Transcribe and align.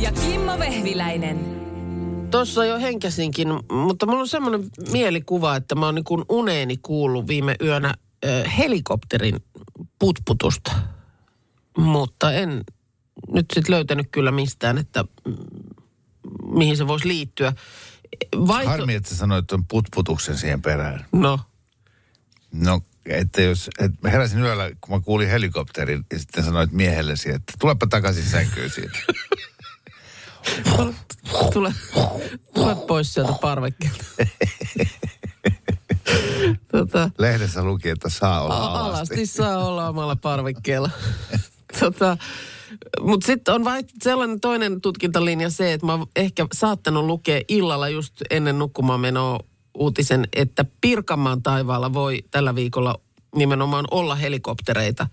Ja 0.00 0.12
Kimmo 0.12 0.58
Vehviläinen. 0.58 1.60
Tuossa 2.30 2.64
jo 2.64 2.78
henkäsinkin, 2.78 3.48
mutta 3.72 4.06
mulla 4.06 4.20
on 4.20 4.28
semmoinen 4.28 4.70
mielikuva, 4.92 5.56
että 5.56 5.74
mä 5.74 5.86
oon 5.86 5.94
niin 5.94 6.04
kuin 6.04 6.24
uneeni 6.28 6.76
kuullut 6.76 7.28
viime 7.28 7.56
yönä 7.62 7.94
ö, 8.24 8.48
helikopterin 8.48 9.36
putputusta. 9.98 10.72
Mutta 11.78 12.32
en 12.32 12.64
nyt 13.32 13.46
sitten 13.54 13.74
löytänyt 13.74 14.08
kyllä 14.10 14.30
mistään, 14.30 14.78
että 14.78 15.04
mihin 16.54 16.76
se 16.76 16.86
voisi 16.86 17.08
liittyä. 17.08 17.52
Vai 18.36 18.64
Harmi, 18.64 18.94
että 18.94 19.14
sanoit 19.14 19.46
tuon 19.46 19.66
putputuksen 19.66 20.38
siihen 20.38 20.62
perään. 20.62 21.06
No, 21.12 21.40
No, 22.52 22.80
että 23.06 23.42
jos, 23.42 23.70
et 23.78 23.92
mä 24.02 24.10
heräsin 24.10 24.40
yöllä, 24.40 24.70
kun 24.80 24.94
mä 24.94 25.00
kuulin 25.00 25.28
helikopterin 25.28 26.04
ja 26.12 26.18
sitten 26.18 26.44
sanoit 26.44 26.72
miehellesi, 26.72 27.30
että 27.30 27.52
tulepa 27.58 27.86
takaisin 27.86 28.24
sänkyyn 28.24 28.70
siitä. 28.70 28.98
tule, 31.52 31.74
tule 32.54 32.74
pois 32.86 33.14
sieltä 33.14 33.32
parvekkeelta. 33.40 34.04
tota, 36.72 37.10
Lehdessä 37.18 37.64
luki, 37.64 37.88
että 37.88 38.08
saa 38.08 38.42
olla 38.42 38.54
alasti. 38.56 38.88
alasti 38.88 39.26
saa 39.26 39.66
olla 39.66 39.88
omalla 39.88 40.16
parvekkeella. 40.16 40.90
tota, 41.80 42.16
Mutta 43.00 43.26
sitten 43.26 43.54
on 43.54 43.64
vain 43.64 43.84
sellainen 44.02 44.40
toinen 44.40 44.80
tutkintalinja 44.80 45.50
se, 45.50 45.72
että 45.72 45.86
mä 45.86 45.92
oon 45.94 46.06
ehkä 46.16 46.46
saattanut 46.52 47.04
lukea 47.04 47.40
illalla 47.48 47.88
just 47.88 48.14
ennen 48.30 48.58
nukkumaan 48.58 49.00
menoa 49.00 49.40
uutisen, 49.74 50.28
että 50.32 50.64
Pirkanmaan 50.80 51.42
taivaalla 51.42 51.92
voi 51.92 52.24
tällä 52.30 52.54
viikolla 52.54 53.00
nimenomaan 53.36 53.84
olla 53.90 54.14
helikoptereita, 54.14 55.06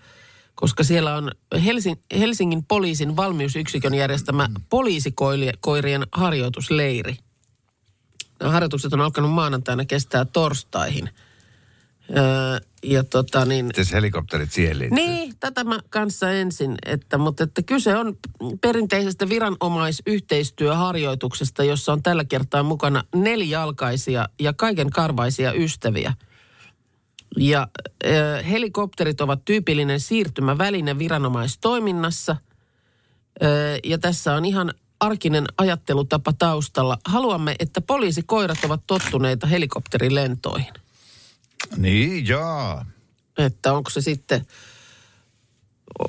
koska 0.60 0.84
siellä 0.84 1.16
on 1.16 1.32
Helsing, 1.64 2.00
Helsingin 2.18 2.64
poliisin 2.64 3.16
valmiusyksikön 3.16 3.94
järjestämä 3.94 4.48
poliisikoirien 4.70 6.06
harjoitusleiri. 6.12 7.16
Nämä 8.40 8.52
harjoitukset 8.52 8.92
on 8.92 9.00
alkanut 9.00 9.32
maanantaina 9.32 9.84
kestää 9.84 10.24
torstaihin. 10.24 11.10
Öö, 12.16 12.58
ja 12.82 13.04
tota 13.04 13.44
niin, 13.44 13.66
Miten 13.66 13.84
helikopterit 13.92 14.52
siihen 14.52 14.78
liittyy? 14.78 14.96
niin, 14.96 15.34
tätä 15.40 15.64
mä 15.64 15.78
kanssa 15.90 16.30
ensin, 16.30 16.74
että, 16.86 17.18
mutta 17.18 17.44
että 17.44 17.62
kyse 17.62 17.96
on 17.96 18.16
perinteisestä 18.60 19.28
viranomaisyhteistyöharjoituksesta, 19.28 21.64
jossa 21.64 21.92
on 21.92 22.02
tällä 22.02 22.24
kertaa 22.24 22.62
mukana 22.62 23.02
nelijalkaisia 23.14 24.28
ja 24.40 24.52
kaiken 24.52 24.90
karvaisia 24.90 25.52
ystäviä. 25.52 26.12
Ja 27.36 27.68
äh, 28.06 28.50
helikopterit 28.50 29.20
ovat 29.20 29.44
tyypillinen 29.44 30.00
siirtymäväline 30.00 30.98
viranomaistoiminnassa. 30.98 32.36
Äh, 33.42 33.48
ja 33.84 33.98
tässä 33.98 34.34
on 34.34 34.44
ihan 34.44 34.74
arkinen 35.00 35.44
ajattelutapa 35.58 36.32
taustalla. 36.32 36.98
Haluamme, 37.04 37.56
että 37.58 37.80
poliisikoirat 37.80 38.64
ovat 38.64 38.82
tottuneita 38.86 39.46
helikopterilentoihin. 39.46 40.72
Niin, 41.76 42.28
jaa. 42.28 42.86
Että 43.38 43.72
onko 43.72 43.90
se 43.90 44.00
sitten, 44.00 44.46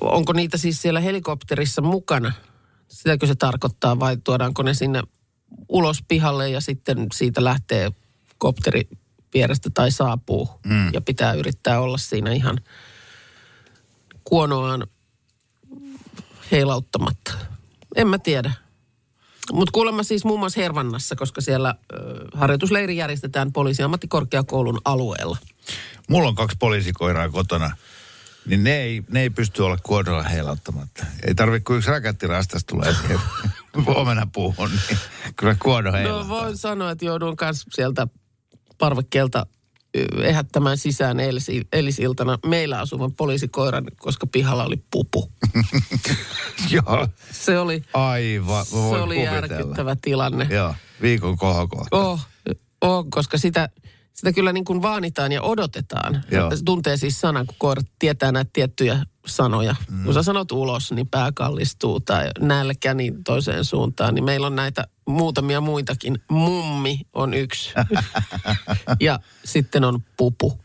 onko 0.01 0.33
niitä 0.33 0.57
siis 0.57 0.81
siellä 0.81 0.99
helikopterissa 0.99 1.81
mukana? 1.81 2.33
Sitäkö 2.87 3.27
se 3.27 3.35
tarkoittaa 3.35 3.99
vai 3.99 4.17
tuodaanko 4.17 4.63
ne 4.63 4.73
sinne 4.73 5.03
ulos 5.69 6.03
pihalle 6.07 6.49
ja 6.49 6.61
sitten 6.61 7.07
siitä 7.13 7.43
lähtee 7.43 7.91
kopteri 8.37 8.87
vierestä 9.33 9.69
tai 9.73 9.91
saapuu. 9.91 10.49
Mm. 10.65 10.93
Ja 10.93 11.01
pitää 11.01 11.33
yrittää 11.33 11.79
olla 11.79 11.97
siinä 11.97 12.31
ihan 12.31 12.57
kuonoaan 14.23 14.87
heilauttamatta. 16.51 17.33
En 17.95 18.07
mä 18.07 18.19
tiedä. 18.19 18.51
Mutta 19.53 19.71
kuulemma 19.71 20.03
siis 20.03 20.25
muun 20.25 20.39
muassa 20.39 20.61
Hervannassa, 20.61 21.15
koska 21.15 21.41
siellä 21.41 21.75
ö, 21.93 21.95
harjoitusleiri 22.33 22.97
järjestetään 22.97 23.51
poliisiammattikorkeakoulun 23.53 24.81
alueella. 24.85 25.37
Mulla 26.09 26.27
on 26.29 26.35
kaksi 26.35 26.57
poliisikoiraa 26.59 27.29
kotona. 27.29 27.71
Niin 28.45 28.63
ne 28.63 28.77
ei, 28.77 29.03
ne 29.11 29.21
ei 29.21 29.29
pysty 29.29 29.61
olla 29.61 29.77
kuodolla 29.83 30.23
heilauttamatta. 30.23 31.05
Ei 31.27 31.35
tarvitse, 31.35 31.63
kun 31.63 31.77
yksi 31.77 31.89
räkättirastas 31.91 32.65
tulee 32.65 32.93
siihen 32.93 33.19
omenapuuhun, 33.95 34.69
niin 34.87 34.99
kyllä 35.35 35.55
kuodo 35.61 35.91
No 35.91 35.97
heilauttaa. 35.97 36.29
voin 36.29 36.57
sanoa, 36.57 36.91
että 36.91 37.05
joudun 37.05 37.35
myös 37.41 37.65
sieltä 37.69 38.07
parvekkeelta 38.79 39.45
ehättämään 40.23 40.77
sisään 40.77 41.19
eilisi, 41.19 41.67
eilisiltana 41.73 42.39
meillä 42.45 42.79
asuvan 42.79 43.13
poliisikoiran, 43.13 43.85
koska 43.97 44.27
pihalla 44.27 44.63
oli 44.65 44.83
pupu. 44.91 45.31
Joo, 46.71 47.07
Se 47.31 47.59
oli, 47.59 47.83
aivan. 47.93 48.65
se 48.65 48.75
oli 48.75 49.15
kuvitella. 49.15 49.35
järkyttävä 49.35 49.95
tilanne. 50.01 50.47
Joo, 50.49 50.75
viikon 51.01 51.37
kohokohta. 51.37 51.97
Oh, 51.97 52.19
oh, 52.81 53.05
koska 53.09 53.37
sitä, 53.37 53.69
sitä 54.19 54.33
kyllä 54.33 54.53
niin 54.53 54.65
kuin 54.65 54.81
vaanitaan 54.81 55.31
ja 55.31 55.41
odotetaan. 55.41 56.23
Joo. 56.31 56.55
Se 56.55 56.63
tuntee 56.65 56.97
siis 56.97 57.21
sanan, 57.21 57.47
kun 57.47 57.55
koirat 57.59 57.85
tietää 57.99 58.31
näitä 58.31 58.49
tiettyjä 58.53 59.05
sanoja. 59.25 59.75
Mm. 59.89 60.03
Kun 60.03 60.13
sä 60.13 60.23
sanot 60.23 60.51
ulos, 60.51 60.91
niin 60.91 61.07
pää 61.07 61.31
kallistuu 61.31 61.99
tai 61.99 62.29
nälkä 62.39 62.93
niin 62.93 63.23
toiseen 63.23 63.65
suuntaan. 63.65 64.15
Niin 64.15 64.25
meillä 64.25 64.47
on 64.47 64.55
näitä 64.55 64.87
muutamia 65.07 65.61
muitakin. 65.61 66.19
Mummi 66.29 66.99
on 67.13 67.33
yksi. 67.33 67.73
ja 68.99 69.19
sitten 69.45 69.83
on 69.83 69.99
pupu. 70.17 70.61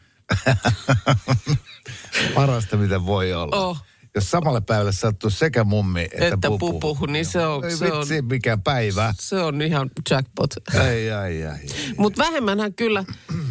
Parasta, 2.34 2.76
mitä 2.76 3.06
voi 3.06 3.32
olla. 3.32 3.56
Oh. 3.56 3.82
Jos 4.14 4.30
samalle 4.30 4.60
päivälle 4.60 4.92
sattuu 4.92 5.30
sekä 5.30 5.64
mummi 5.64 6.02
että, 6.02 6.26
Että 6.26 6.48
pupu. 6.48 6.80
pupu, 6.80 7.06
niin 7.06 7.26
se 7.26 7.46
on- 7.46 7.64
Ei 7.64 7.76
se 7.76 7.92
on- 7.92 7.98
vitsi, 8.00 8.22
mikä 8.22 8.56
päivä. 8.64 9.14
Se 9.20 9.36
on 9.40 9.62
ihan 9.62 9.90
jackpot. 10.10 10.50
Ai, 10.80 11.10
ai, 11.10 11.46
ai. 11.46 11.58
Mutta 11.96 12.22
vähemmänhän 12.24 12.74
kyllä, 12.74 13.04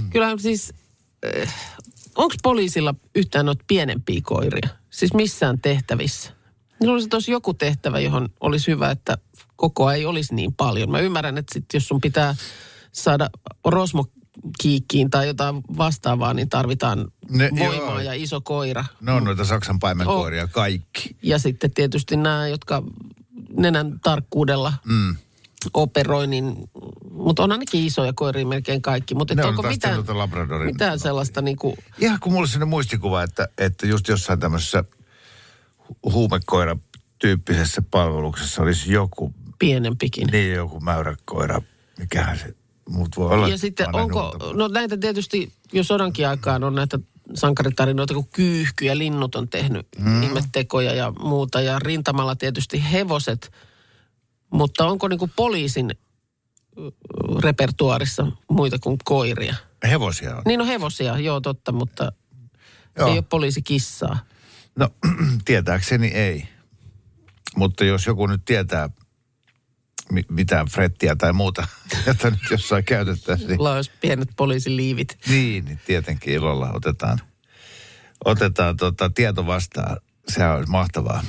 kyllähän 0.10 0.40
siis, 0.40 0.74
äh, 1.42 1.56
onko 2.16 2.36
poliisilla 2.44 2.96
yhtään 3.16 3.46
noita 3.46 3.64
pienempiä 3.68 4.20
koiria? 4.24 4.70
Siis 4.90 5.14
missään 5.14 5.62
tehtävissä? 5.62 6.32
Minulla 6.80 6.96
olisi 6.96 7.10
tuossa 7.10 7.32
joku 7.32 7.54
tehtävä, 7.54 8.00
johon 8.00 8.30
olisi 8.42 8.72
hyvä, 8.72 8.92
että 8.92 9.18
koko 9.56 9.92
ei 9.92 10.06
olisi 10.06 10.36
niin 10.36 10.54
paljon. 10.54 10.92
Mä 10.92 11.00
ymmärrän, 11.00 11.38
että 11.38 11.54
sit 11.54 11.66
jos 11.74 11.88
sun 11.88 12.02
pitää 12.02 12.36
saada 12.92 13.30
rosmo 13.66 14.06
kiikkiin 14.60 15.10
tai 15.10 15.28
jotain 15.28 15.56
vastaavaa, 15.78 16.34
niin 16.34 16.50
tarvitaan 16.50 17.08
Ne- 17.30 17.50
voimaa 17.60 17.90
joo. 17.90 18.00
ja 18.00 18.14
iso 18.14 18.42
koira. 18.42 18.86
Ne 19.02 19.12
on 19.12 19.24
noita 19.24 19.46
Saksan 19.46 19.80
paimenkoiria 19.80 20.48
kaikki. 20.48 21.16
Ja 21.22 21.40
sitten 21.40 21.72
tietysti 21.74 22.18
nämä, 22.18 22.48
jotka 22.48 22.84
nenän 23.58 24.00
tarkkuudella 24.00 24.74
mm. 24.86 25.16
operoi, 25.74 26.28
niin, 26.28 26.56
mutta 27.12 27.44
on 27.44 27.52
ainakin 27.52 27.86
isoja 27.86 28.14
koiria 28.14 28.46
melkein 28.46 28.82
kaikki. 28.82 29.16
Mutta 29.16 29.34
on 29.34 29.46
onko 29.50 29.62
taas 29.62 29.74
mitään, 29.74 29.96
noita 29.96 30.14
Labradorin- 30.14 30.66
mitään 30.66 31.00
sellaista 31.00 31.42
niin 31.42 31.58
kuin, 31.58 31.76
Ihan 32.00 32.20
kun 32.20 32.32
mulla 32.32 32.44
on 32.44 32.48
sellainen 32.48 32.70
muistikuva, 32.70 33.24
että, 33.24 33.48
että 33.58 33.88
just 33.88 34.08
jossain 34.08 34.40
tämmöisessä 34.40 34.84
hu- 35.90 36.12
huumekoira-tyyppisessä 36.12 37.82
palveluksessa 37.92 38.62
olisi 38.62 38.92
joku, 38.94 39.34
pienempikin. 39.60 40.28
niin 40.32 40.54
joku 40.54 40.80
mäyräkoira, 40.80 41.62
mikähän 42.00 42.40
se, 42.40 42.56
mut 42.90 43.18
voi 43.18 43.30
olla. 43.30 43.48
Ja 43.48 43.58
sitten 43.58 43.96
onko, 43.96 44.22
nuuta. 44.22 44.58
no 44.58 44.68
näitä 44.68 44.98
tietysti 44.98 45.54
jo 45.74 45.84
sodankin 45.84 46.28
aikaan 46.28 46.64
on 46.64 46.76
näitä 46.76 47.00
sankaritarinoita, 47.34 48.14
kun 48.14 48.28
kyyhky 48.28 48.86
ja 48.86 48.98
linnut 48.98 49.36
on 49.36 49.50
tehnyt 49.50 49.88
mm. 50.00 50.24
ihmettekoja 50.24 50.94
ja 50.94 51.12
muuta. 51.20 51.62
Ja 51.62 51.80
rintamalla 51.80 52.36
tietysti 52.36 52.84
hevoset. 52.92 53.52
Mutta 54.50 54.88
onko 54.88 55.08
niin 55.08 55.20
kuin 55.20 55.32
poliisin 55.36 55.92
repertuarissa 57.44 58.28
muita 58.50 58.80
kuin 58.80 58.98
koiria? 59.04 59.56
Hevosia 59.90 60.36
on. 60.36 60.42
Niin 60.46 60.62
on 60.62 60.68
hevosia, 60.68 61.20
joo 61.20 61.42
totta, 61.42 61.72
mutta 61.72 62.04
joo. 62.04 62.12
Joo. 62.98 63.08
ei 63.08 63.14
ole 63.14 63.26
poliisikissaa. 63.30 64.20
No, 64.76 64.90
tietääkseni 65.46 66.08
ei. 66.08 66.48
Mutta 67.56 67.86
jos 67.86 68.06
joku 68.06 68.28
nyt 68.28 68.46
tietää 68.46 68.90
mi- 70.12 70.26
mitään 70.30 70.68
frettiä 70.68 71.16
tai 71.16 71.34
muuta, 71.34 71.68
jota 72.08 72.30
nyt 72.30 72.40
jossain 72.52 72.84
käytettäisiin, 72.84 73.48
niin, 73.50 73.62
olisi 73.62 73.92
pienet 74.02 74.30
poliisiliivit. 74.36 75.18
niin, 75.28 75.66
niin 75.66 75.80
tietenkin 75.86 76.34
ilolla 76.34 76.72
otetaan, 76.74 77.20
otetaan 78.26 78.78
tota 78.78 79.10
tieto 79.10 79.46
vastaan. 79.46 79.98
Se 80.28 80.48
olisi 80.48 80.72
mahtavaa. 80.72 81.24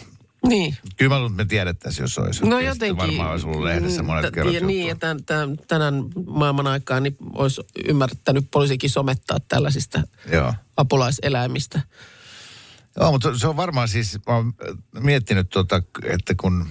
Niin. 0.49 0.77
Kyllä 0.97 1.15
mä 1.15 1.19
luulen, 1.19 1.33
me 1.37 1.45
tiedettäisiin, 1.45 2.05
jos 2.05 2.19
olisi. 2.19 2.45
No 2.45 2.59
Ja 2.59 2.69
jotenkin. 2.69 2.97
Varmaan 2.97 3.31
olisi 3.31 3.47
ollut 3.47 3.63
lehdessä 3.63 4.03
monet 4.03 4.27
t- 4.27 4.35
kerrat 4.35 4.55
ja 4.55 4.61
Niin, 4.61 4.89
juttua. 4.89 5.11
että 5.11 5.25
tämän, 5.27 5.57
tänään 5.69 5.95
maailman 6.27 6.67
aikaan 6.67 7.03
niin 7.03 7.17
olisi 7.33 7.63
ymmärtänyt 7.89 8.47
poliisikin 8.51 8.91
somettaa 8.91 9.39
tällaisista 9.49 10.03
Joo. 10.33 10.55
apulaiseläimistä. 10.77 11.81
Joo, 13.01 13.13
mutta 13.13 13.39
se 13.39 13.47
on 13.47 13.57
varmaan 13.57 13.89
siis, 13.89 14.19
mä 14.29 14.35
oon 14.35 14.55
miettinyt 15.01 15.49
tota, 15.51 15.83
että 16.03 16.35
kun 16.41 16.67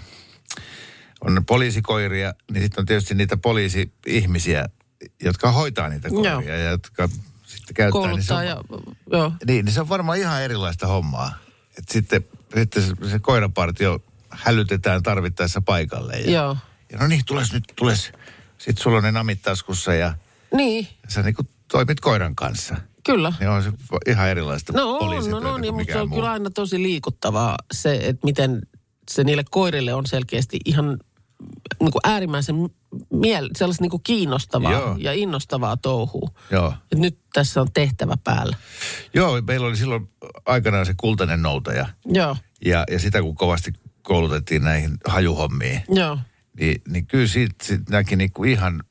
on 1.25 1.45
poliisikoiria, 1.45 2.33
niin 2.51 2.63
sitten 2.63 2.81
on 2.81 2.85
tietysti 2.85 3.15
niitä 3.15 3.37
poliisi-ihmisiä, 3.37 4.69
jotka 5.23 5.51
hoitaa 5.51 5.89
niitä 5.89 6.09
koiria 6.09 6.31
Joo. 6.31 6.41
ja 6.41 6.69
jotka 6.69 7.09
sitten 7.45 7.73
käyttää. 7.75 8.01
Niin 8.01 8.23
se, 8.23 8.27
Kouluttaa 8.33 8.37
on, 8.37 8.45
ja, 8.45 8.63
joo. 9.17 9.31
niin, 9.47 9.65
niin 9.65 9.73
se 9.73 9.81
on 9.81 9.89
varmaan 9.89 10.17
ihan 10.17 10.41
erilaista 10.43 10.87
hommaa. 10.87 11.33
Et 11.77 11.89
sitten, 11.89 12.25
sitten 12.57 12.83
se, 12.83 13.09
se 13.11 13.19
koirapartio 13.19 13.99
hälytetään 14.29 15.03
tarvittaessa 15.03 15.61
paikalle. 15.61 16.13
Ja, 16.19 16.31
Joo. 16.31 16.57
ja 16.91 16.97
no 16.97 17.07
niin, 17.07 17.21
tules 17.25 17.53
nyt, 17.53 17.63
tules. 17.75 18.11
Sitten 18.57 18.83
sulla 18.83 18.97
on 18.97 19.03
ne 19.03 19.11
namit 19.11 19.41
taskussa 19.41 19.93
ja 19.93 20.13
Niin, 20.55 20.87
sä 21.07 21.21
niin 21.23 21.35
toimit 21.71 21.99
koiran 21.99 22.35
kanssa. 22.35 22.75
kyllä. 23.03 23.33
Niin 23.39 23.49
on 23.49 23.63
se 23.63 23.71
ihan 24.07 24.29
erilaista 24.29 24.73
No 24.73 24.97
on, 24.97 25.29
no, 25.29 25.39
no 25.39 25.49
kuin 25.51 25.61
niin, 25.61 25.73
mutta 25.73 25.93
se 25.93 25.99
on 25.99 26.09
muu. 26.09 26.17
kyllä 26.17 26.31
aina 26.31 26.49
tosi 26.49 26.83
liikuttavaa 26.83 27.57
se, 27.73 27.95
että 27.95 28.25
miten 28.25 28.61
se 29.11 29.23
niille 29.23 29.43
koirille 29.51 29.93
on 29.93 30.05
selkeästi 30.05 30.59
ihan 30.65 30.99
niin 31.79 31.91
kuin 31.91 32.01
äärimmäisen 32.03 32.55
miel, 33.13 33.49
sellaista 33.55 33.83
niin 33.83 33.89
kuin 33.91 34.03
kiinnostavaa 34.03 34.71
Joo. 34.71 34.95
ja 34.99 35.13
innostavaa 35.13 35.77
touhua. 35.77 36.29
Joo. 36.51 36.73
Et 36.91 36.97
nyt 36.99 37.17
tässä 37.33 37.61
on 37.61 37.67
tehtävä 37.73 38.17
päällä. 38.23 38.57
Joo, 39.13 39.41
meillä 39.41 39.67
oli 39.67 39.77
silloin 39.77 40.09
aikanaan 40.45 40.85
se 40.85 40.93
kultainen 40.97 41.41
noutaja. 41.41 41.87
Joo, 42.05 42.37
Ja, 42.65 42.83
ja 42.91 42.99
sitä 42.99 43.21
kun 43.21 43.35
kovasti 43.35 43.73
koulutettiin 44.01 44.63
näihin 44.63 44.97
hajuhommiin, 45.07 45.81
joo. 45.89 46.17
niin, 46.59 46.81
niin 46.87 47.07
kyllä 47.07 47.27
siitä 47.27 47.55
sit 47.63 47.89
näki 47.89 48.15
niinku 48.15 48.43
ihan 48.43 48.83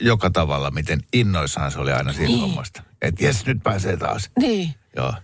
joka 0.00 0.30
tavalla, 0.30 0.70
miten 0.70 1.00
innoissaan 1.12 1.72
se 1.72 1.78
oli 1.78 1.92
aina 1.92 2.12
siitä 2.12 2.26
Niin. 2.28 2.40
hommasta. 2.40 2.82
Että 3.02 3.24
jes, 3.24 3.46
nyt 3.46 3.62
pääsee 3.62 3.96
taas. 3.96 4.30
Niin, 4.38 4.74
Joo. 4.96 5.14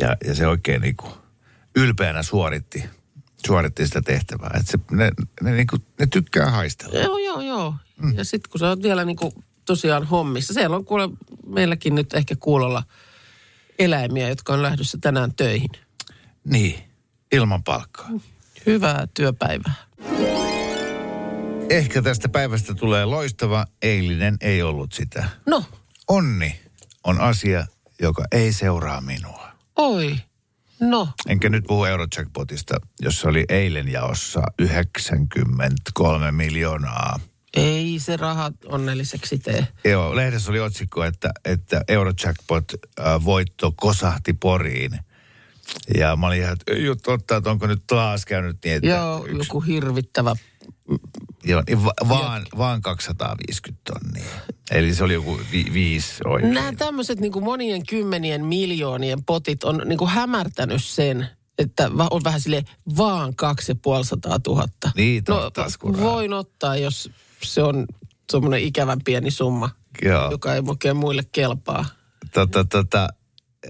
Ja, 0.00 0.16
ja 0.26 0.34
se 0.34 0.46
oikein 0.46 0.80
niinku 0.82 1.08
ylpeänä 1.76 2.22
suoritti, 2.22 2.84
suoritti 3.46 3.86
sitä 3.86 4.02
tehtävää. 4.02 4.50
Että 4.60 4.72
se, 4.72 4.78
ne, 4.90 5.10
ne, 5.42 5.52
niinku, 5.52 5.76
ne 6.00 6.06
tykkää 6.06 6.50
haistella. 6.50 6.98
joo, 6.98 7.18
joo, 7.18 7.40
joo. 7.40 7.74
Mm. 8.02 8.14
Ja 8.16 8.24
sitten 8.24 8.50
kun 8.50 8.58
sä 8.58 8.68
oot 8.68 8.82
vielä 8.82 9.04
niin 9.04 9.16
kuin 9.16 9.32
tosiaan 9.64 10.04
hommissa, 10.06 10.54
siellä 10.54 10.76
on 10.76 10.84
kuule 10.84 11.08
meilläkin 11.46 11.94
nyt 11.94 12.14
ehkä 12.14 12.36
kuulolla 12.36 12.82
eläimiä, 13.78 14.28
jotka 14.28 14.52
on 14.52 14.62
lähdössä 14.62 14.98
tänään 15.00 15.34
töihin. 15.34 15.70
Niin, 16.44 16.74
ilman 17.32 17.64
palkkaa. 17.64 18.10
Hyvää 18.66 19.06
työpäivää. 19.14 19.74
Ehkä 21.70 22.02
tästä 22.02 22.28
päivästä 22.28 22.74
tulee 22.74 23.04
loistava, 23.04 23.66
eilinen 23.82 24.36
ei 24.40 24.62
ollut 24.62 24.92
sitä. 24.92 25.28
No, 25.46 25.64
Onni 26.08 26.60
on 27.04 27.20
asia, 27.20 27.66
joka 28.02 28.24
ei 28.32 28.52
seuraa 28.52 29.00
minua. 29.00 29.48
oi, 29.76 30.16
no. 30.80 31.08
Enkä 31.28 31.48
nyt 31.48 31.64
puhu 31.64 31.84
Eurojackpotista, 31.84 32.74
jossa 33.00 33.28
oli 33.28 33.44
eilen 33.48 33.88
jaossa 33.88 34.42
93 34.58 36.32
miljoonaa. 36.32 37.20
Ei 37.56 37.98
se 37.98 38.16
rahat 38.16 38.54
onnelliseksi 38.64 39.38
tee. 39.38 39.68
Joo, 39.84 40.16
lehdessä 40.16 40.50
oli 40.50 40.60
otsikko, 40.60 41.04
että, 41.04 41.30
että 41.44 41.82
Eurojackpot-voitto 41.88 43.72
kosahti 43.76 44.32
Poriin. 44.32 44.98
Ja 45.98 46.16
mä 46.16 46.26
olin 46.26 46.40
ihan, 46.40 46.52
että 46.52 46.72
ei 46.72 46.88
ole 46.88 46.96
totta, 46.96 47.36
että 47.36 47.50
onko 47.50 47.66
nyt 47.66 47.82
taas 47.86 48.24
käynyt 48.24 48.56
niin, 48.64 48.76
että 48.76 48.88
Joo, 48.88 49.26
yksi, 49.26 49.36
joku 49.36 49.60
hirvittävä. 49.60 50.36
Joo, 51.46 51.62
niin 51.66 51.84
va, 51.84 51.92
vaan, 52.08 52.46
vaan 52.58 52.82
250 52.82 53.92
tonnia. 53.92 54.30
Eli 54.70 54.94
se 54.94 55.04
oli 55.04 55.14
joku 55.14 55.40
vi, 55.52 55.66
viisi 55.72 56.14
oikein. 56.24 56.54
Nämä 56.54 56.72
tämmöiset 56.72 57.20
niin 57.20 57.44
monien 57.44 57.86
kymmenien 57.86 58.44
miljoonien 58.44 59.24
potit 59.24 59.64
on 59.64 59.82
niin 59.84 59.98
kuin 59.98 60.10
hämärtänyt 60.10 60.84
sen, 60.84 61.28
että 61.58 61.90
on 62.10 62.24
vähän 62.24 62.40
sille 62.40 62.64
vaan 62.96 63.34
kaksi 63.34 63.72
ja 63.72 63.76
puoli 63.82 64.04
sataa 64.04 64.38
tuhatta. 64.38 64.90
Niitä 64.96 65.34
on 65.34 65.50
no, 65.82 66.00
voin 66.00 66.32
ottaa, 66.32 66.76
jos 66.76 67.10
se 67.42 67.62
on 67.62 67.86
semmoinen 68.32 68.60
ikävän 68.60 68.98
pieni 69.04 69.30
summa, 69.30 69.70
Joo. 70.02 70.30
joka 70.30 70.54
ei 70.54 70.62
oikein 70.66 70.96
muille 70.96 71.22
kelpaa. 71.32 71.84
Tota, 72.32 72.64
tota, 72.64 73.08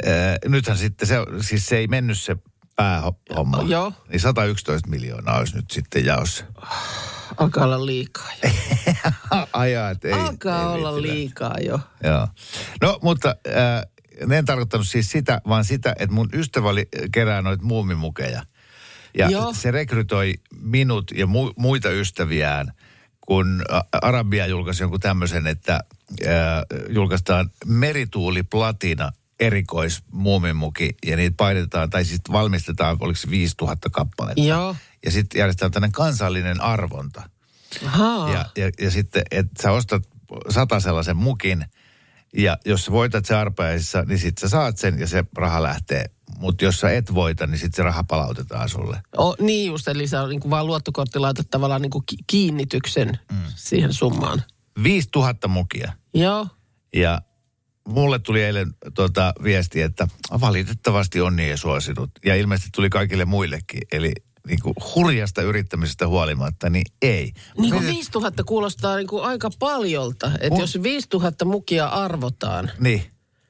ää, 0.07 0.37
nythän 0.45 0.79
sitten 0.79 1.09
se, 1.09 1.17
siis 1.41 1.67
se 1.67 1.77
ei 1.77 1.87
mennyt 1.87 2.19
se 2.19 2.37
päähomma. 2.77 3.65
Joo. 3.67 3.93
Niin 4.09 4.21
111 4.21 4.91
miljoonaa 4.91 5.39
olisi 5.39 5.57
nyt 5.57 5.71
sitten 5.71 6.05
jaossa. 6.05 6.45
Alkaa 7.37 7.65
olla 7.65 7.87
liikaa 7.87 8.31
jo. 8.45 8.51
Ajaa, 9.53 9.91
että 9.91 10.09
ei. 10.09 10.15
Alkaa 10.15 10.61
ei 10.61 10.67
olla 10.67 10.95
viitsi 10.95 11.11
liikaa 11.11 11.55
jo. 11.67 11.81
Joo. 12.05 12.29
No, 12.83 12.99
mutta 13.03 13.37
äh, 13.49 14.33
en 14.37 14.45
tarkoittanut 14.45 14.89
siis 14.89 15.11
sitä, 15.11 15.41
vaan 15.49 15.65
sitä, 15.65 15.95
että 15.99 16.15
mun 16.15 16.29
ystävä 16.33 16.69
oli 16.69 16.89
kerää 17.13 17.43
noita 17.43 17.65
muumimukeja. 17.65 18.43
Ja 19.19 19.31
Joo. 19.31 19.55
se 19.55 19.71
rekrytoi 19.71 20.35
minut 20.61 21.11
ja 21.15 21.27
mu- 21.27 21.53
muita 21.57 21.91
ystäviään, 21.91 22.73
kun 23.21 23.65
Ä- 23.73 23.83
Arabia 24.03 24.47
julkaisi 24.47 24.83
jonkun 24.83 25.01
tämmöisen, 25.01 25.47
että 25.47 25.81
äh, 26.27 26.31
julkaistaan 26.89 27.51
merituuli 27.67 28.43
platina 28.43 29.13
erikoismuumimuki 29.41 30.95
ja 31.07 31.17
niitä 31.17 31.35
painetaan, 31.37 31.91
tai 31.91 32.05
siis 32.05 32.21
valmistetaan, 32.33 32.97
oliko 33.01 33.17
se 33.17 33.31
5000 33.31 33.91
kappaletta. 33.91 34.43
Joo. 34.43 34.77
Ja 35.05 35.11
sitten 35.11 35.39
järjestetään 35.39 35.73
tämmöinen 35.73 35.93
kansallinen 35.93 36.61
arvonta. 36.61 37.31
Ahaa. 37.87 38.33
Ja, 38.33 38.47
ja, 38.57 38.71
ja 38.81 38.91
sitten, 38.91 39.23
että 39.31 39.63
sä 39.63 39.73
ostat 39.73 40.03
sata 40.51 40.81
sellaisen 40.81 41.17
mukin, 41.17 41.65
ja 42.37 42.59
jos 42.65 42.85
sä 42.85 42.93
voitat 42.93 43.25
se 43.25 43.35
arpajaisissa, 43.35 44.03
niin 44.03 44.19
sit 44.19 44.39
sä 44.39 44.49
saat 44.49 44.79
sen 44.79 44.99
ja 44.99 45.07
se 45.07 45.25
raha 45.37 45.63
lähtee. 45.63 46.05
Mutta 46.39 46.65
jos 46.65 46.81
sä 46.81 46.91
et 46.91 47.15
voita, 47.15 47.47
niin 47.47 47.59
sit 47.59 47.75
se 47.75 47.83
raha 47.83 48.05
palautetaan 48.05 48.69
sulle. 48.69 49.03
O, 49.19 49.37
niin 49.41 49.67
just, 49.67 49.89
eli 49.89 50.09
sä 50.09 50.27
niin 50.27 50.51
vaan 50.51 50.67
luottokortti 50.67 51.19
laitat 51.19 51.51
tavallaan 51.51 51.83
niin 51.83 51.91
kuin 51.91 52.05
kiinnityksen 52.27 53.19
mm. 53.33 53.39
siihen 53.55 53.93
summaan. 53.93 54.43
5000 54.83 55.49
mukia. 55.49 55.93
Joo. 56.15 56.49
Ja 56.95 57.23
mulle 57.89 58.19
tuli 58.19 58.43
eilen 58.43 58.75
tota, 58.95 59.35
viesti, 59.43 59.83
että 59.83 60.09
valitettavasti 60.41 61.21
on 61.21 61.37
niin 61.37 61.59
suosinut. 61.59 62.11
Ja 62.25 62.37
ilmeisesti 62.37 62.71
tuli 62.75 62.91
kaikille 62.91 63.25
muillekin. 63.25 63.83
Eli 63.93 64.13
niin 64.47 64.59
kuin 64.63 64.75
hurjasta 64.95 65.43
yrittämisestä 65.43 66.09
huolimatta, 66.09 66.71
niin 66.71 66.87
ei. 67.03 67.33
Niin 67.59 67.73
kuin 67.73 67.83
Mietit- 67.85 67.95
5000 67.95 68.45
kuulostaa 68.45 68.97
niin 68.97 69.07
kuin 69.07 69.25
aika 69.25 69.51
paljolta. 69.59 70.31
Että 70.41 70.49
Mun- 70.49 70.61
jos 70.61 70.83
5000 70.83 71.45
mukia 71.45 71.87
arvotaan. 71.87 72.71
Niin. 72.81 73.03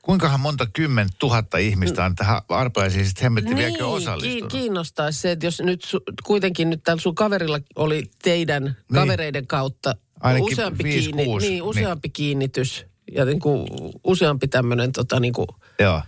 Kuinkahan 0.02 0.40
monta 0.40 0.66
kymmen 0.72 1.08
tuhatta 1.18 1.58
ihmistä 1.58 2.04
on 2.04 2.14
tähän 2.14 2.42
arpajaisiin 2.48 3.04
sitten 3.06 3.22
hemmetti 3.22 3.56
vieläkö 3.56 3.76
ki- 3.76 3.82
osallistunut? 3.82 4.52
kiinnostaisi 4.52 5.20
se, 5.20 5.30
että 5.32 5.46
jos 5.46 5.60
nyt 5.60 5.84
su, 5.84 6.00
kuitenkin 6.24 6.70
nyt 6.70 6.82
tällä 6.84 7.00
sun 7.00 7.14
kaverilla 7.14 7.58
oli 7.76 8.10
teidän 8.22 8.76
kavereiden 8.94 9.46
kautta 9.46 9.94
Ainakin 10.20 10.52
useampi, 10.52 10.84
viisi, 10.84 11.00
kiinni, 11.00 11.24
kuusi, 11.24 11.48
niin, 11.48 11.62
useampi 11.62 12.08
kiinnitys 12.08 12.86
ja 13.12 13.24
niin 13.24 13.40
kuin 13.40 13.66
useampi 14.04 14.48
tämmöinen 14.48 14.92
tota, 14.92 15.20
niin 15.20 15.32
kuin 15.32 15.46
Joo, 15.80 16.02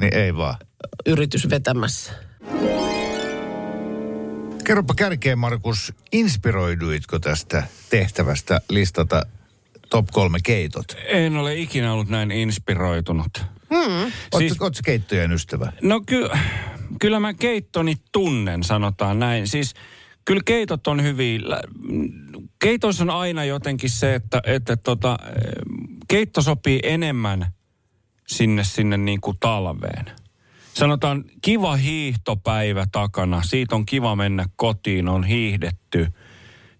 niin 0.00 0.14
ei 0.14 0.36
vaan. 0.36 0.56
yritys 1.06 1.50
vetämässä. 1.50 2.12
Kerropa 4.64 4.94
kärkeen, 4.94 5.38
Markus, 5.38 5.92
inspiroiduitko 6.12 7.18
tästä 7.18 7.62
tehtävästä 7.90 8.60
listata 8.70 9.26
top 9.90 10.06
kolme 10.12 10.38
keitot? 10.44 10.96
En 11.08 11.36
ole 11.36 11.54
ikinä 11.54 11.92
ollut 11.92 12.08
näin 12.08 12.30
inspiroitunut. 12.30 13.42
Oletko 13.70 14.38
Siis- 14.38 14.60
ootko 14.60 14.80
keittojen 14.84 15.32
ystävä? 15.32 15.72
No 15.82 16.00
ky- 16.00 16.28
kyllä 17.00 17.20
mä 17.20 17.34
keittoni 17.34 17.94
tunnen, 18.12 18.62
sanotaan 18.62 19.18
näin. 19.18 19.46
Siis 19.48 19.74
kyllä 20.24 20.42
keitot 20.44 20.86
on 20.86 21.02
hyviä. 21.02 21.40
Keitoissa 22.58 23.04
on 23.04 23.10
aina 23.10 23.44
jotenkin 23.44 23.90
se, 23.90 24.14
että, 24.14 24.40
että 24.46 24.76
tota, 24.76 25.18
eh, 25.26 25.32
keitto 26.08 26.42
sopii 26.42 26.80
enemmän 26.82 27.46
sinne, 28.28 28.64
sinne 28.64 28.96
niin 28.96 29.20
kuin 29.20 29.36
talveen. 29.40 30.04
Sanotaan 30.74 31.24
kiva 31.42 31.76
hiihtopäivä 31.76 32.86
takana, 32.92 33.42
siitä 33.42 33.74
on 33.74 33.86
kiva 33.86 34.16
mennä 34.16 34.48
kotiin, 34.56 35.08
on 35.08 35.24
hiihdetty 35.24 36.06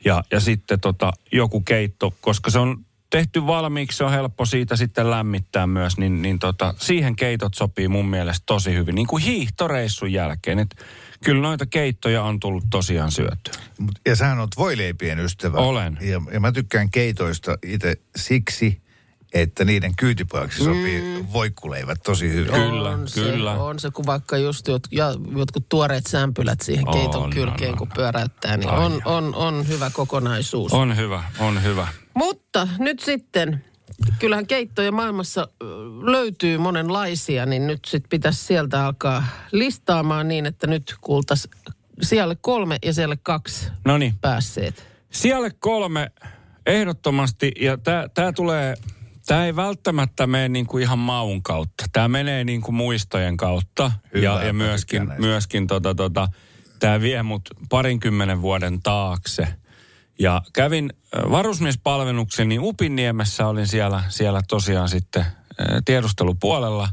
ja, 0.05 0.25
ja 0.31 0.41
sitten 0.41 0.81
tota, 0.81 1.13
joku 1.33 1.61
keitto, 1.61 2.15
koska 2.21 2.51
se 2.51 2.59
on 2.59 2.85
tehty 3.11 3.47
valmiiksi, 3.47 3.97
se 3.99 4.05
on 4.05 4.11
helppo 4.13 4.47
siitä 4.47 4.77
sitten 4.77 5.11
lämmittää 5.11 5.67
myös, 5.67 5.99
niin, 5.99 6.23
niin 6.23 6.39
tota, 6.39 6.75
siihen 6.79 7.17
keitot 7.17 7.55
sopii 7.55 7.89
mun 7.89 8.07
mielestä 8.07 8.43
tosi 8.47 8.75
hyvin, 8.75 8.95
niin 8.95 9.07
kuin 9.07 9.23
hiihtoreissun 9.23 10.13
jälkeen. 10.13 10.59
Et 10.59 10.77
kyllä 11.25 11.43
noita 11.43 11.67
keittoja 11.67 12.23
on 12.23 12.41
tullut 12.41 12.65
tosiaan 12.71 13.11
syötyä. 13.11 13.55
Mut- 13.79 14.01
Ja 14.07 14.17
sähän 14.17 14.39
oot 14.39 14.51
voileipien 14.59 15.19
ystävä. 15.19 15.59
Olen. 15.59 15.99
Ja, 16.01 16.23
ja 16.33 16.41
mä 16.41 16.53
tykkään 16.53 16.91
keitoista 16.91 17.59
itse 17.63 17.97
siksi, 18.17 18.83
että 19.35 19.65
niiden 19.65 19.97
kyytipojaksi 19.97 20.65
sopii 20.65 21.01
mm. 21.01 21.27
voikkuleivät 21.33 21.99
tosi 22.03 22.29
hyvin. 22.29 22.53
Kyllä, 22.53 22.91
on 22.91 23.07
kyllä. 23.15 23.55
Se, 23.55 23.61
on 23.61 23.79
se, 23.79 23.91
kun 23.91 24.07
vaikka 24.07 24.37
just 24.37 24.69
jot, 24.69 24.83
ja, 24.91 25.15
jotkut 25.37 25.69
tuoreet 25.69 26.07
sämpylät 26.07 26.61
siihen 26.61 26.89
On, 26.89 26.95
keiton 26.95 27.23
on, 27.23 27.31
kylkeen, 27.31 27.73
on, 27.73 27.79
kun 27.79 27.89
on. 27.89 27.95
pyöräyttää, 27.97 28.57
niin 28.57 28.71
on, 28.71 29.03
on, 29.05 29.35
on 29.35 29.69
hyvä 29.69 29.91
kokonaisuus. 29.91 30.73
On 30.73 30.97
hyvä, 30.97 31.23
on 31.39 31.63
hyvä. 31.63 31.89
Mutta 32.15 32.69
nyt 32.79 33.01
sitten, 33.01 33.65
kyllähän 34.19 34.47
keittoja 34.47 34.93
maailmassa 34.93 35.49
löytyy 36.03 36.59
monenlaisia, 36.59 37.47
niin 37.47 37.67
nyt 37.67 37.85
sitten 37.85 38.09
pitäisi 38.09 38.45
sieltä 38.45 38.87
alkaa 38.87 39.25
listaamaan 39.53 40.29
niin, 40.29 40.47
että 40.47 40.67
nyt 40.67 40.95
kuultaisiin 41.01 41.55
siellä 42.03 42.37
kolme 42.41 42.79
ja 42.85 42.93
siellä 42.95 43.17
kaksi 43.23 43.69
No 43.85 43.99
niin, 43.99 44.15
päässeet. 44.21 44.87
Siellä 45.11 45.51
kolme 45.59 46.11
ehdottomasti, 46.67 47.53
ja 47.61 47.79
tämä 48.15 48.33
tulee, 48.33 48.75
tämä 49.27 49.47
ei 49.47 49.57
välttämättä 49.57 50.27
mene 50.27 50.49
niinku 50.49 50.79
ihan 50.79 50.99
maun 50.99 51.43
kautta. 51.43 51.85
Tämä 51.93 52.09
menee 52.09 52.45
niinku 52.45 52.73
muistojen 52.73 53.37
kautta. 53.37 53.93
Hyvä, 54.15 54.25
ja, 54.25 54.43
ja 54.43 54.53
myöskin, 54.53 55.13
myöskin 55.19 55.67
tota, 55.67 55.95
tota, 55.95 56.29
tämä 56.79 57.01
vie 57.01 57.23
mut 57.23 57.49
parinkymmenen 57.69 58.43
vuoden 58.43 58.83
taakse. 58.83 59.49
Ja 60.19 60.43
kävin 60.53 60.93
ö, 61.17 61.31
varusmiespalveluksen, 61.31 62.49
niin 62.49 62.61
Upinniemessä 62.61 63.47
olin 63.47 63.67
siellä, 63.67 64.03
siellä 64.09 64.41
tosiaan 64.49 64.89
sitten 64.89 65.25
tiedustelupuolella 65.85 66.89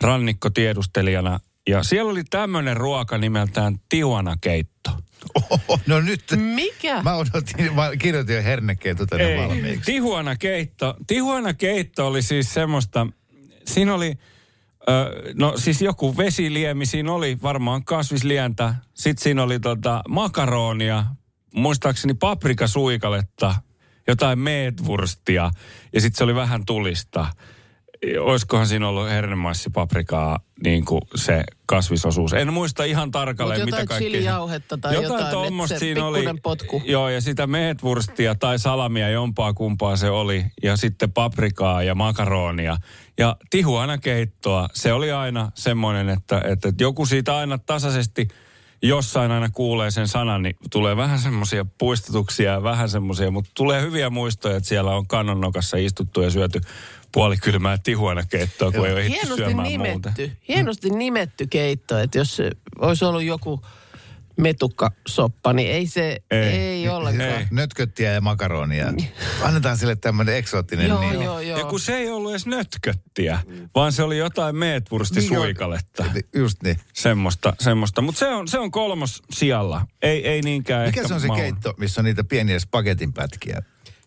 rannikkotiedustelijana. 0.00 1.40
Ja 1.68 1.82
siellä 1.82 2.10
oli 2.10 2.24
tämmöinen 2.30 2.76
ruoka 2.76 3.18
nimeltään 3.18 3.76
tiuanakeitto. 3.88 4.90
Oho, 5.34 5.80
no 5.86 6.00
nyt, 6.00 6.24
Mikä? 6.54 7.02
mä 7.02 7.14
odotin, 7.14 7.74
mä 7.74 7.90
kirjoitin 7.98 8.36
jo 8.36 8.42
hernekkeitä 8.42 9.06
tänne 9.06 9.36
valmiiksi. 9.36 9.92
Tihuana 9.92 10.36
keitto. 10.36 10.96
Tihuana 11.06 11.54
keitto 11.54 12.06
oli 12.06 12.22
siis 12.22 12.54
semmoista, 12.54 13.06
siinä 13.66 13.94
oli, 13.94 14.18
ö, 14.88 15.32
no 15.34 15.56
siis 15.56 15.82
joku 15.82 16.16
vesiliemi, 16.16 16.86
siinä 16.86 17.12
oli 17.12 17.38
varmaan 17.42 17.84
kasvislientä. 17.84 18.74
Sitten 18.94 19.22
siinä 19.22 19.42
oli 19.42 19.60
tota 19.60 20.02
makaronia, 20.08 21.06
muistaakseni 21.54 22.14
paprikasuikaletta, 22.14 23.54
jotain 24.08 24.38
meetwurstia 24.38 25.50
ja 25.92 26.00
sitten 26.00 26.18
se 26.18 26.24
oli 26.24 26.34
vähän 26.34 26.64
tulista. 26.66 27.26
Olisikohan 28.20 28.66
siinä 28.66 28.88
ollut 28.88 29.08
hernemassipaprikaa 29.08 30.40
niin 30.64 30.84
kuin 30.84 31.02
se 31.14 31.44
kasvisosuus. 31.66 32.32
En 32.32 32.52
muista 32.52 32.84
ihan 32.84 33.10
tarkalleen, 33.10 33.60
mitä 33.60 33.76
jotain 33.76 33.88
kaikkea. 33.88 34.08
chilijauhetta 34.08 34.78
tai 34.78 34.94
jotain, 34.94 35.12
jotain 35.12 35.30
tuommoista 35.30 35.78
siinä 35.78 36.06
oli. 36.06 36.24
potku. 36.42 36.82
Joo, 36.84 37.08
ja 37.08 37.20
sitä 37.20 37.46
meetwurstia 37.46 38.34
tai 38.34 38.58
salamia, 38.58 39.08
jompaa 39.08 39.52
kumpaa 39.52 39.96
se 39.96 40.10
oli. 40.10 40.44
Ja 40.62 40.76
sitten 40.76 41.12
paprikaa 41.12 41.82
ja 41.82 41.94
makaronia. 41.94 42.76
Ja 43.18 43.36
tihuana 43.50 43.98
keittoa. 43.98 44.68
Se 44.74 44.92
oli 44.92 45.12
aina 45.12 45.52
semmoinen, 45.54 46.08
että, 46.08 46.42
että 46.44 46.72
joku 46.80 47.06
siitä 47.06 47.36
aina 47.36 47.58
tasaisesti 47.58 48.28
jossain 48.82 49.30
aina 49.30 49.48
kuulee 49.48 49.90
sen 49.90 50.08
sanan, 50.08 50.42
niin 50.42 50.56
tulee 50.70 50.96
vähän 50.96 51.18
semmoisia 51.18 51.66
puistutuksia 51.78 52.52
ja 52.52 52.62
vähän 52.62 52.88
semmoisia, 52.88 53.30
mutta 53.30 53.50
tulee 53.54 53.82
hyviä 53.82 54.10
muistoja, 54.10 54.56
että 54.56 54.68
siellä 54.68 54.96
on 54.96 55.06
kannonnokassa 55.06 55.76
istuttu 55.76 56.22
ja 56.22 56.30
syöty 56.30 56.60
puolikylmää 57.12 57.78
tihuana 57.78 58.22
keittoa, 58.22 58.72
kun 58.72 58.86
ei 58.86 58.92
ole 58.92 59.08
Hienosti 59.08 59.36
syömään 59.36 59.56
muuta. 59.56 59.78
nimetty, 59.88 60.32
hienosti 60.48 60.90
nimetty 60.90 61.46
keitto, 61.46 61.98
että 61.98 62.18
jos 62.18 62.42
olisi 62.78 63.04
ollut 63.04 63.22
joku 63.22 63.60
metukkasoppa, 64.40 65.52
niin 65.52 65.70
ei 65.70 65.86
se, 65.86 66.18
ei, 66.30 66.38
Ei. 66.40 66.88
ollenkaan. 66.88 67.28
Ei. 67.30 67.46
Nötköttiä 67.50 68.12
ja 68.12 68.20
makaronia. 68.20 68.92
Annetaan 69.42 69.78
sille 69.78 69.96
tämmöinen 69.96 70.36
eksoottinen 70.36 70.88
Joo, 70.88 71.00
nimi. 71.10 71.24
joo, 71.24 71.40
joo. 71.40 71.58
Ja 71.58 71.64
kun 71.64 71.80
se 71.80 71.96
ei 71.96 72.10
ollut 72.10 72.30
edes 72.30 72.46
nötköttiä, 72.46 73.38
vaan 73.74 73.92
se 73.92 74.02
oli 74.02 74.18
jotain 74.18 74.56
meetwurstisuikaletta. 74.56 76.04
Niin, 76.14 76.24
Just 76.34 76.62
niin. 76.62 76.76
Semmoista, 76.92 77.52
semmoista. 77.60 78.02
Mutta 78.02 78.18
se 78.18 78.28
on, 78.28 78.48
se 78.48 78.58
on 78.58 78.70
kolmos 78.70 79.22
sijalla. 79.30 79.86
Ei, 80.02 80.28
ei 80.28 80.42
niinkään 80.42 80.86
Mikä 80.86 81.00
ehkä 81.00 81.08
se 81.08 81.14
on 81.14 81.20
se 81.20 81.26
maun. 81.26 81.40
keitto, 81.40 81.74
missä 81.76 82.00
on 82.00 82.04
niitä 82.04 82.24
pieniä 82.24 82.58
spagetin 82.58 83.12
pätkiä? 83.12 83.62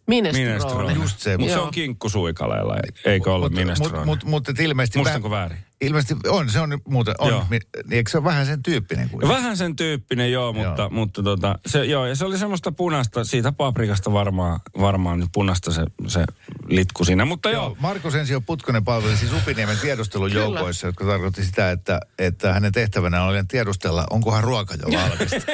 Minestrone. 0.08 0.48
Minestrone. 0.48 0.94
Just 0.94 1.20
se. 1.20 1.38
Mutta 1.38 1.54
se 1.54 1.60
on 1.60 1.72
kinkkusuikaleella, 1.72 2.78
eikö 3.06 3.34
ollut 3.34 3.54
minestrone? 3.54 4.06
Mutta 4.06 4.26
mut, 4.26 4.48
mut, 4.48 4.60
ilmeisesti... 4.60 5.00
Muistanko 5.00 5.28
väh- 5.28 5.32
väärin? 5.32 5.58
Ilmeisesti 5.82 6.30
on, 6.30 6.50
se 6.50 6.60
on 6.60 6.82
muuten, 6.88 7.16
on, 7.18 7.30
Joo. 7.30 7.46
mi, 7.50 7.60
niin 7.76 7.98
eikö 7.98 8.12
se 8.12 8.18
ole 8.18 8.26
vähän 8.26 8.46
sen 8.46 8.64
tyyppinen 8.64 9.10
kuin? 9.10 9.28
Vähän 9.28 9.58
sen 9.58 9.76
tyyppinen, 9.76 10.32
joo, 10.32 10.54
mutta, 10.54 10.82
Joo. 10.82 10.90
mutta 10.90 11.24
tota, 11.24 11.60
se, 11.66 11.86
joo, 11.86 12.06
ja 12.06 12.16
se 12.16 12.26
oli 12.26 12.38
semmoista 12.38 12.72
punaista, 12.72 13.24
siitä 13.24 13.52
paprikasta 13.52 14.14
varmaan, 14.14 14.60
varmaan 14.80 15.20
nyt 15.20 15.30
punaista 15.34 15.72
se, 15.72 15.86
se 16.08 16.26
litku 16.68 17.06
siinä, 17.06 17.26
mutta 17.26 17.50
joo. 17.50 17.64
Joo, 17.64 17.78
Markus 17.80 18.16
Ensio 18.16 18.42
Putkonen 18.42 18.84
palveli 18.84 19.18
siis 19.18 19.34
Upiniemen 19.34 19.78
tiedustelun 19.82 20.34
joukoissa, 20.34 20.88
jotka 20.88 21.06
tarkoitti 21.06 21.46
sitä, 21.46 21.72
että, 21.72 22.00
että 22.20 22.54
hänen 22.54 22.72
tehtävänä 22.72 23.24
oli 23.24 23.44
tiedustella, 23.48 24.06
onkohan 24.10 24.44
ruoka 24.44 24.76
jo 24.76 24.88
valmista. 25.00 25.52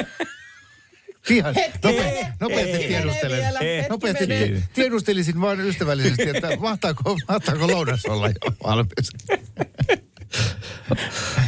Ihan 1.30 1.54
nope, 1.84 2.26
nopeasti 2.40 2.72
hetki 2.72 2.88
tiedustelen. 2.88 3.44
Nopeasti 3.90 4.26
menee. 4.26 4.62
tiedustelisin 4.72 5.40
vain 5.40 5.60
ystävällisesti, 5.60 6.28
että 6.28 6.56
mahtaako, 6.60 7.16
mahtaako 7.28 7.68
lounas 7.68 8.04
olla 8.06 8.28
jo 8.28 8.52
valmis. 8.64 9.10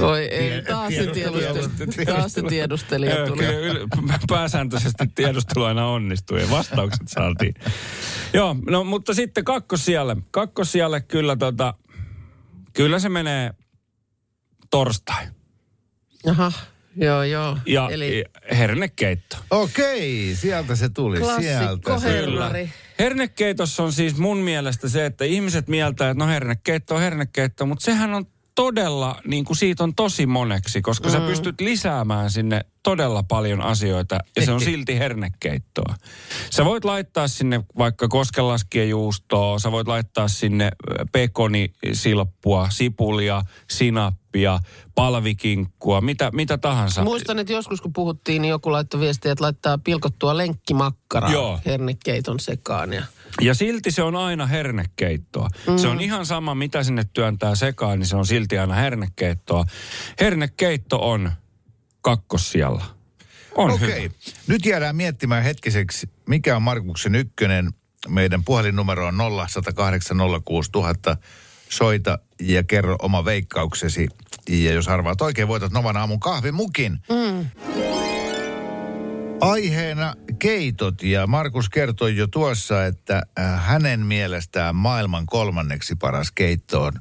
Oi 0.00 0.24
ei, 0.24 0.62
taas 0.62 0.92
se. 0.94 2.04
Taas 2.04 2.34
tiedustelija 2.48 3.16
Joo, 3.16 3.26
tuli. 3.26 3.38
kyllä 3.38 3.52
yl- 3.52 3.86
pääsääntöisesti 4.28 5.04
tiedustelu 5.14 5.64
aina 5.64 5.86
onnistui 5.86 6.40
ja 6.42 6.50
vastaukset 6.50 7.08
saatiin. 7.08 7.54
Joo, 8.32 8.56
no 8.70 8.84
mutta 8.84 9.14
sitten 9.14 9.44
kakkosijalle. 9.44 10.16
Kakkosijalle 10.30 11.00
kyllä 11.00 11.36
tota, 11.36 11.74
kyllä 12.72 12.98
se 12.98 13.08
menee 13.08 13.50
torstai. 14.70 15.26
Aha, 16.30 16.52
joo 16.96 17.22
joo. 17.22 17.58
Ja 17.66 17.88
Eli 17.92 18.24
hernekeitto. 18.50 19.36
Okei, 19.50 20.32
sieltä 20.34 20.76
se 20.76 20.88
tuli. 20.88 21.18
Klassikko, 21.18 21.98
sieltä. 21.98 22.08
Hernari. 22.08 22.70
Hernekeitossa 22.98 23.82
on 23.82 23.92
siis 23.92 24.16
mun 24.16 24.38
mielestä 24.38 24.88
se, 24.88 25.06
että 25.06 25.24
ihmiset 25.24 25.68
mieltää, 25.68 26.10
että 26.10 26.24
no 26.24 26.30
hernekeitto 26.30 26.94
on 26.94 27.00
hernekeitto, 27.00 27.66
mutta 27.66 27.84
sehän 27.84 28.14
on 28.14 28.26
todella, 28.54 29.20
niin 29.26 29.44
kuin 29.44 29.56
siitä 29.56 29.84
on 29.84 29.94
tosi 29.94 30.26
moneksi, 30.26 30.82
koska 30.82 31.08
mm. 31.08 31.12
sä 31.12 31.20
pystyt 31.20 31.60
lisäämään 31.60 32.30
sinne 32.30 32.60
todella 32.82 33.22
paljon 33.22 33.60
asioita 33.60 34.18
ja 34.36 34.44
se 34.44 34.52
on 34.52 34.60
silti 34.60 34.98
hernekeittoa. 34.98 35.94
Sä 36.50 36.64
voit 36.64 36.84
laittaa 36.84 37.28
sinne 37.28 37.64
vaikka 37.78 38.08
koskenlaskien 38.08 38.88
juustoa, 38.88 39.58
sä 39.58 39.72
voit 39.72 39.88
laittaa 39.88 40.28
sinne 40.28 40.70
pekonisilppua, 41.12 42.68
sipulia, 42.70 43.42
sinappia, 43.70 44.58
palvikinkkua, 44.94 46.00
mitä, 46.00 46.30
mitä 46.32 46.58
tahansa. 46.58 47.04
Muistan, 47.04 47.38
että 47.38 47.52
joskus 47.52 47.80
kun 47.80 47.92
puhuttiin, 47.92 48.42
niin 48.42 48.50
joku 48.50 48.72
laittoi 48.72 49.00
viestiä, 49.00 49.32
että 49.32 49.44
laittaa 49.44 49.78
pilkottua 49.78 50.36
lenkkimakkaraa 50.36 51.32
Joo. 51.32 51.60
hernekeiton 51.66 52.40
sekaan. 52.40 52.92
Ja... 52.92 53.04
Ja 53.40 53.54
silti 53.54 53.90
se 53.90 54.02
on 54.02 54.16
aina 54.16 54.46
hernekeittoa. 54.46 55.48
Mm. 55.66 55.78
Se 55.78 55.88
on 55.88 56.00
ihan 56.00 56.26
sama, 56.26 56.54
mitä 56.54 56.82
sinne 56.82 57.04
työntää 57.12 57.54
sekaan, 57.54 57.98
niin 57.98 58.06
se 58.06 58.16
on 58.16 58.26
silti 58.26 58.58
aina 58.58 58.74
hernekeittoa. 58.74 59.64
Hernekeitto 60.20 61.10
on 61.10 61.32
kakkossijalla. 62.00 62.84
On 63.54 63.70
Okei, 63.70 64.02
hyvä. 64.02 64.14
nyt 64.46 64.66
jäädään 64.66 64.96
miettimään 64.96 65.42
hetkiseksi, 65.42 66.08
mikä 66.28 66.56
on 66.56 66.62
Markuksen 66.62 67.14
ykkönen. 67.14 67.70
Meidän 68.08 68.44
puhelinnumero 68.44 69.06
on 69.06 69.14
0108 69.48 70.16
06000. 70.44 71.16
Soita 71.68 72.18
ja 72.40 72.62
kerro 72.62 72.96
oma 73.02 73.24
veikkauksesi. 73.24 74.08
Ja 74.48 74.72
jos 74.72 74.88
arvaat 74.88 75.20
oikein, 75.20 75.48
voitat 75.48 75.72
Novan 75.72 75.96
aamun 75.96 76.20
kahvimukin. 76.20 76.92
Mm. 76.92 77.46
Aiheena 79.42 80.14
keitot 80.38 81.02
ja 81.02 81.26
Markus 81.26 81.68
kertoi 81.68 82.16
jo 82.16 82.26
tuossa, 82.26 82.86
että 82.86 83.22
äh, 83.38 83.66
hänen 83.66 84.00
mielestään 84.00 84.76
maailman 84.76 85.26
kolmanneksi 85.26 85.94
paras 85.96 86.32
keitto 86.32 86.82
on 86.82 86.92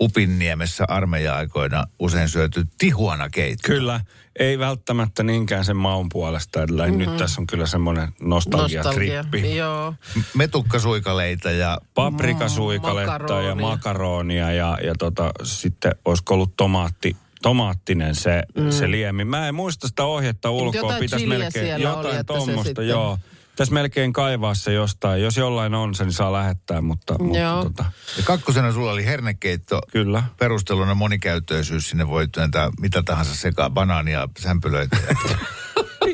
Upinniemessä 0.00 0.84
armeija-aikoina 0.88 1.84
usein 1.98 2.28
syöty 2.28 2.64
tihuana 2.78 3.28
keitto. 3.30 3.66
Kyllä, 3.66 4.00
ei 4.38 4.58
välttämättä 4.58 5.22
niinkään 5.22 5.64
sen 5.64 5.76
maun 5.76 6.08
puolesta. 6.12 6.62
Eli 6.62 6.72
mm-hmm. 6.72 6.98
nyt 6.98 7.16
tässä 7.16 7.40
on 7.40 7.46
kyllä 7.46 7.66
semmoinen 7.66 8.08
nostalgiatrippi. 8.20 9.56
Joo. 9.56 9.94
metukkasuikaleita 10.34 11.50
ja 11.50 11.78
Paprikasuikaletta 11.94 13.12
Makaronia. 13.12 13.48
ja 13.48 13.54
makaronia 13.54 14.52
ja, 14.52 14.78
ja 14.82 14.94
tota, 14.98 15.32
sitten 15.42 15.94
olisiko 16.04 16.34
ollut 16.34 16.56
tomaatti, 16.56 17.16
tomaattinen 17.46 18.14
se, 18.14 18.42
mm. 18.58 18.70
se 18.70 18.90
liemi. 18.90 19.24
Mä 19.24 19.48
en 19.48 19.54
muista 19.54 19.88
sitä 19.88 20.04
ohjetta 20.04 20.50
ulkoa. 20.50 20.80
jotain 20.80 21.00
Pitäisi 21.00 21.24
chiliä 21.24 21.38
melkein 21.38 21.66
siellä 21.66 21.94
oli, 21.94 22.06
jotain 22.06 22.20
että 22.20 22.32
se 22.32 22.36
tuommoista, 22.36 22.64
sitten- 22.64 22.88
joo. 22.88 23.18
Pitäisi 23.50 23.72
melkein 23.72 24.12
kaivaa 24.12 24.54
se 24.54 24.72
jostain. 24.72 25.22
Jos 25.22 25.36
jollain 25.36 25.74
on 25.74 25.94
se, 25.94 26.04
niin 26.04 26.12
saa 26.12 26.32
lähettää, 26.32 26.80
mutta, 26.80 27.18
mutta 27.18 27.38
Joo. 27.38 27.64
tota, 27.64 27.84
Ja 28.16 28.22
kakkosena 28.24 28.72
sulla 28.72 28.92
oli 28.92 29.04
hernekeitto. 29.04 29.80
kyllä. 29.92 30.22
Perusteluna 30.38 30.94
monikäyttöisyys, 30.94 31.88
sinne 31.90 32.08
voi 32.08 32.28
työntää 32.28 32.70
mitä 32.80 33.02
tahansa 33.02 33.34
sekaan, 33.34 33.72
banaania, 33.72 34.28
sämpylöitä. 34.38 34.96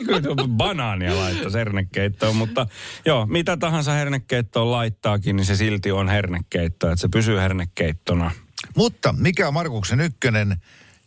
Kyllä 0.07 0.21
banaania 0.49 1.17
laittaisi 1.17 1.59
hernekeittoon, 1.59 2.37
mutta 2.37 2.67
joo, 3.07 3.27
mitä 3.27 3.57
tahansa 3.57 3.93
hernekeittoon 3.93 4.71
laittaakin, 4.71 5.37
niin 5.37 5.47
se 5.47 5.57
silti 5.57 5.93
on 5.93 6.09
hernekeitto, 6.09 6.91
että 6.91 7.01
se 7.01 7.09
pysyy 7.09 7.39
hernekeittona. 7.39 8.31
Mutta 8.77 9.15
mikä 9.19 9.49
on 9.49 9.55
Markuksen 9.55 10.01
ykkönen, 10.01 10.57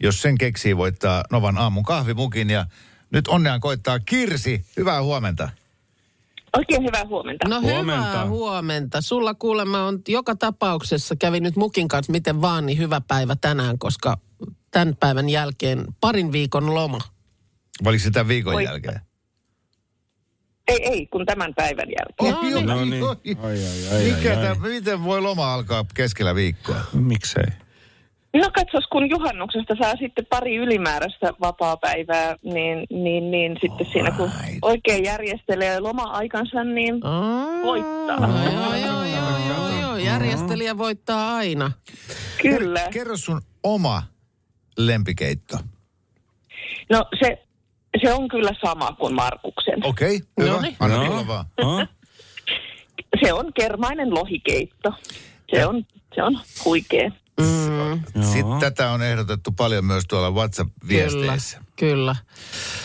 jos 0.04 0.22
sen 0.22 0.38
keksii 0.38 0.78
voittaa 0.78 1.24
Novan 1.32 1.58
aamun 1.58 1.84
kahvimukin 1.84 2.50
ja 2.50 2.66
nyt 3.12 3.28
onneaan 3.28 3.60
koittaa 3.60 4.00
Kirsi. 4.00 4.66
Hyvää 4.78 5.04
huomenta. 5.04 5.50
Oikein 6.58 6.84
hyvää 6.84 7.06
huomenta. 7.06 7.48
No 7.50 7.62
Huomenta. 7.62 7.82
hyvää 8.10 8.28
huomenta. 8.28 9.02
Sulla 9.02 9.34
kuulemma 9.34 9.84
on 9.84 10.02
joka 10.08 10.36
tapauksessa, 10.36 11.16
kävi 11.16 11.40
nyt 11.40 11.56
mukin 11.56 11.88
kanssa 11.88 12.12
miten 12.12 12.42
vaan, 12.42 12.66
niin 12.66 12.78
hyvä 12.78 13.02
päivä 13.08 13.36
tänään, 13.42 13.80
koska 13.80 14.18
tämän 14.72 14.96
päivän 15.00 15.30
jälkeen 15.30 15.86
parin 16.02 16.32
viikon 16.32 16.74
loma. 16.76 17.00
Vai 17.84 17.92
Oliko 17.92 18.04
se 18.04 18.12
tämän 18.12 18.28
viikon 18.28 18.56
Oi. 18.56 18.64
jälkeen? 18.64 19.00
Ei, 20.68 20.84
ei, 20.88 21.08
kun 21.08 21.26
tämän 21.26 21.54
päivän 21.56 21.88
jälkeen. 21.90 22.34
No 22.34 22.42
niin. 22.86 23.00
No 23.00 23.16
niin. 23.24 23.38
Ai, 23.40 23.60
ai, 23.66 23.98
ai, 23.98 24.12
Mikä 24.16 24.40
ai, 24.40 24.48
ai. 24.48 24.56
miten 24.60 25.04
voi 25.04 25.22
loma 25.22 25.54
alkaa 25.54 25.86
keskellä 25.94 26.36
viikkoa? 26.36 26.82
Miksei? 26.94 27.44
No 28.42 28.50
katsos, 28.54 28.84
kun 28.92 29.10
juhannuksesta 29.10 29.76
saa 29.82 29.94
sitten 30.00 30.26
pari 30.30 30.56
ylimääräistä 30.56 31.34
vapaa-päivää, 31.42 32.36
niin, 32.44 32.86
niin, 32.90 33.32
niin 33.32 33.58
sitten 33.62 33.88
siinä 33.92 34.12
kun 34.12 34.32
oikein 34.62 35.04
järjestelee 35.04 35.80
loma-aikansa, 35.80 36.64
niin 36.64 37.06
Aa, 37.06 37.46
Voittaa. 37.64 38.18
Joo, 38.54 38.76
joo, 38.76 39.04
joo, 39.04 39.38
joo, 39.48 39.82
joo. 39.82 39.98
Järjestelijä 39.98 40.78
voittaa 40.78 41.36
aina. 41.36 41.72
kyllä. 42.42 42.88
Kerro 42.94 43.18
sun 43.18 43.42
oma 43.64 44.04
lempikeitto. 44.78 45.58
No 46.90 47.06
se, 47.24 47.44
se 48.02 48.14
on 48.14 48.28
kyllä 48.28 48.52
sama 48.66 48.92
kuin 49.00 49.16
Markuksen. 49.16 49.86
Okei, 49.86 50.16
okay, 50.16 50.28
hyvä. 50.46 50.56
Noniin. 50.56 50.76
Anna 50.80 51.04
No. 51.04 51.28
vaan. 51.28 51.46
Oh? 51.64 51.88
Se 53.26 53.34
on 53.34 53.54
kermainen 53.54 54.14
lohikeitto. 54.14 54.94
Se 55.56 55.66
on, 55.66 55.86
se 56.16 56.24
on 56.24 56.40
huikea. 56.66 57.12
Mm, 57.40 58.24
Sitten 58.24 58.60
tätä 58.60 58.92
on 58.92 59.02
ehdotettu 59.04 59.52
paljon 59.52 59.86
myös 59.86 60.04
tuolla 60.08 60.28
kyllä, 60.28 60.40
WhatsApp-viesteissä. 60.42 61.62
kyllä. 61.76 62.16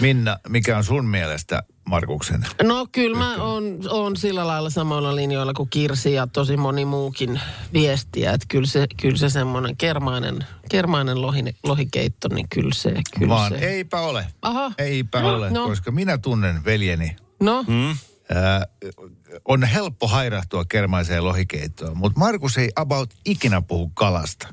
Minna, 0.01 0.37
mikä 0.49 0.77
on 0.77 0.85
sun 0.85 1.07
mielestä 1.07 1.63
Markuksen? 1.89 2.47
No 2.63 2.87
kyllä 2.93 3.19
mä 3.19 3.37
oon, 3.37 3.65
oon 3.89 4.17
sillä 4.17 4.47
lailla 4.47 4.71
samoilla 4.71 5.17
linjoilla 5.17 5.53
kuin 5.55 5.69
Kirsi 5.71 6.13
ja 6.13 6.27
tosi 6.27 6.57
moni 6.57 6.85
muukin 6.85 7.41
viestiä. 7.73 8.33
Että 8.33 8.47
kyllä 8.49 8.67
se, 8.67 8.87
kyllä 9.01 9.17
se 9.17 9.31
semmoinen 9.31 9.77
kermainen, 9.77 10.47
kermainen 10.71 11.23
lohi, 11.23 11.43
lohikeitto, 11.63 12.29
niin 12.29 12.49
kyllä 12.49 12.75
se, 12.75 12.95
kyllä 13.19 13.29
Vaan 13.35 13.53
se. 13.53 13.59
eipä 13.59 14.01
ole. 14.01 14.27
Aha. 14.43 14.73
Eipä 14.79 15.21
No, 15.21 15.35
ole, 15.35 15.51
no. 15.51 15.67
koska 15.69 15.91
minä 15.91 16.19
tunnen 16.19 16.65
veljeni. 16.65 17.17
No, 17.41 17.65
Mm? 17.69 17.97
Ää, 18.35 18.67
on 19.45 19.63
helppo 19.65 20.07
hairahtua 20.09 20.65
kermaiseen 20.65 21.25
lohikeittoon, 21.25 21.99
mutta 21.99 22.19
Markus 22.19 22.59
ei 22.59 22.71
about 22.77 23.15
ikinä 23.25 23.63
puhu 23.63 23.89
kalasta, 23.95 24.49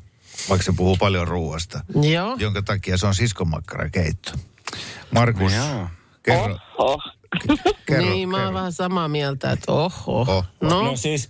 vaikka 0.50 0.64
se 0.66 0.72
puhuu 0.78 0.98
paljon 0.98 1.28
ruoasta, 1.28 1.80
joo. 2.14 2.36
jonka 2.40 2.62
takia 2.62 2.98
se 2.98 3.08
on 3.08 3.16
siskonmakkarakeitto. 3.16 4.32
Markus, 5.12 5.54
Joo. 5.54 5.88
kerro, 6.24 6.58
Oho. 6.78 7.02
kerro, 7.86 8.06
niin, 8.06 8.30
mä 8.30 8.38
oon 8.38 8.44
kerro. 8.46 8.54
vähän 8.54 8.74
samaa 8.74 9.08
mieltä, 9.08 9.52
että 9.52 9.72
oho. 9.72 10.22
Oh. 10.22 10.46
No, 10.62 10.82
No 10.84 10.96
siis 10.96 11.30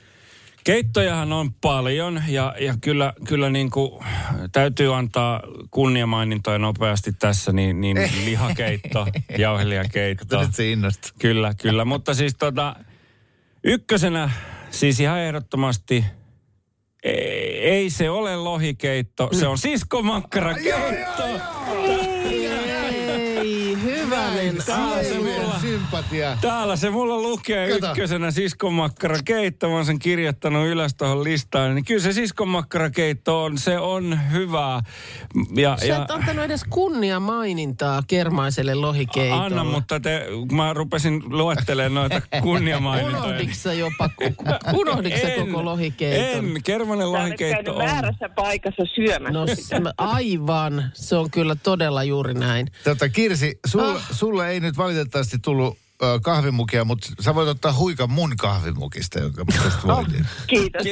keittojahan 0.67 1.33
on 1.33 1.53
paljon 1.53 2.23
ja, 2.27 2.55
ja 2.59 2.75
kyllä, 2.81 3.13
kyllä 3.27 3.49
niin 3.49 3.71
kuin 3.71 4.03
täytyy 4.51 4.95
antaa 4.95 5.41
kunniamainintoja 5.71 6.57
nopeasti 6.57 7.11
tässä, 7.13 7.51
niin, 7.51 7.81
niin 7.81 7.97
lihakeitto, 8.25 9.07
jauhelijakeitto. 9.37 10.41
Nyt 10.41 10.55
se 10.55 10.71
innostuu. 10.71 11.11
Kyllä, 11.19 11.53
kyllä. 11.61 11.85
Mutta 11.85 12.13
siis 12.13 12.35
tota, 12.35 12.75
ykkösenä 13.63 14.29
siis 14.71 14.99
ihan 14.99 15.19
ehdottomasti 15.19 16.05
ei, 17.03 17.59
ei 17.59 17.89
se 17.89 18.09
ole 18.09 18.35
lohikeitto, 18.35 19.29
se 19.31 19.47
on 19.47 19.57
siskomakkarakeitto. 19.57 21.23
ei, 22.25 23.77
hyvänen 23.83 24.57
aika. 24.71 25.16
Sympatia. 25.91 26.37
Täällä 26.41 26.75
se 26.75 26.89
mulla 26.89 27.17
lukee 27.21 27.69
Kato. 27.69 27.87
ykkösenä 27.91 28.31
siskomakkarakeitto. 28.31 29.69
Mä 29.69 29.75
oon 29.75 29.85
sen 29.85 29.99
kirjoittanut 29.99 30.67
ylös 30.67 30.93
tuohon 30.95 31.23
listaan. 31.23 31.75
Niin 31.75 31.85
kyllä 31.85 32.01
se 32.01 32.13
siskomakkarakeitto 32.13 33.43
on, 33.43 33.57
se 33.57 33.77
on 33.79 34.19
hyvää. 34.31 34.81
Ja, 35.55 35.77
Sä 35.79 35.85
ja, 35.85 36.01
et 36.01 36.11
antanut 36.11 36.45
edes 36.45 36.63
kunnia 36.69 37.19
mainintaa 37.19 38.03
kermaiselle 38.07 38.75
lohikeitolle. 38.75 39.45
Anna, 39.45 39.63
mutta 39.63 39.99
te, 39.99 40.25
mä 40.51 40.73
rupesin 40.73 41.23
luettelemaan 41.25 41.93
noita 42.11 42.27
kunniamainintoja. 42.41 43.39
Sä 43.51 43.73
jopa, 43.73 44.09
unohditko 44.73 45.19
sä 45.21 45.27
koko 45.45 45.65
lohikeiton? 45.65 46.45
En, 46.45 46.63
kermanen 46.63 47.07
olet 47.07 47.21
lohikeitto 47.21 47.71
on. 47.75 47.85
väärässä 47.85 48.29
paikassa 48.35 48.83
syömässä 48.95 49.33
No 49.39 49.47
sitä. 49.55 49.93
aivan, 49.97 50.91
se 50.93 51.15
on 51.15 51.31
kyllä 51.31 51.55
todella 51.55 52.03
juuri 52.03 52.33
näin. 52.33 52.67
Tota, 52.83 53.09
Kirsi, 53.09 53.59
sulle, 53.67 53.87
Ah. 53.95 54.07
sulle 54.11 54.49
ei 54.49 54.59
nyt 54.59 54.77
valitettavasti 54.77 55.37
tullut 55.41 55.76
kahvimukia, 56.21 56.85
mutta 56.85 57.07
sä 57.19 57.35
voit 57.35 57.49
ottaa 57.49 57.73
huikan 57.73 58.09
mun 58.09 58.37
kahvimukista, 58.37 59.19
jonka 59.19 59.45
mä 59.45 59.61
tuosta 59.61 59.87
voitin. 59.87 60.27
Kiitos. 60.47 60.83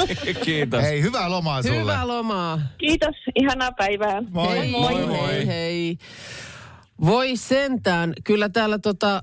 Kiitos. 0.44 0.82
Hei, 0.82 1.02
hyvää 1.02 1.30
lomaa 1.30 1.62
sulle. 1.62 1.80
Hyvää 1.80 2.08
lomaa. 2.08 2.60
Kiitos. 2.78 3.14
Ihanaa 3.34 3.72
päivää. 3.72 4.22
Moi. 4.30 4.58
hei, 4.58 4.70
moi, 4.70 4.94
hei, 4.94 5.06
moi. 5.06 5.28
hei, 5.28 5.46
hei. 5.46 5.98
Voi 7.04 7.36
sentään, 7.36 8.12
kyllä 8.24 8.48
täällä 8.48 8.78
tota, 8.78 9.22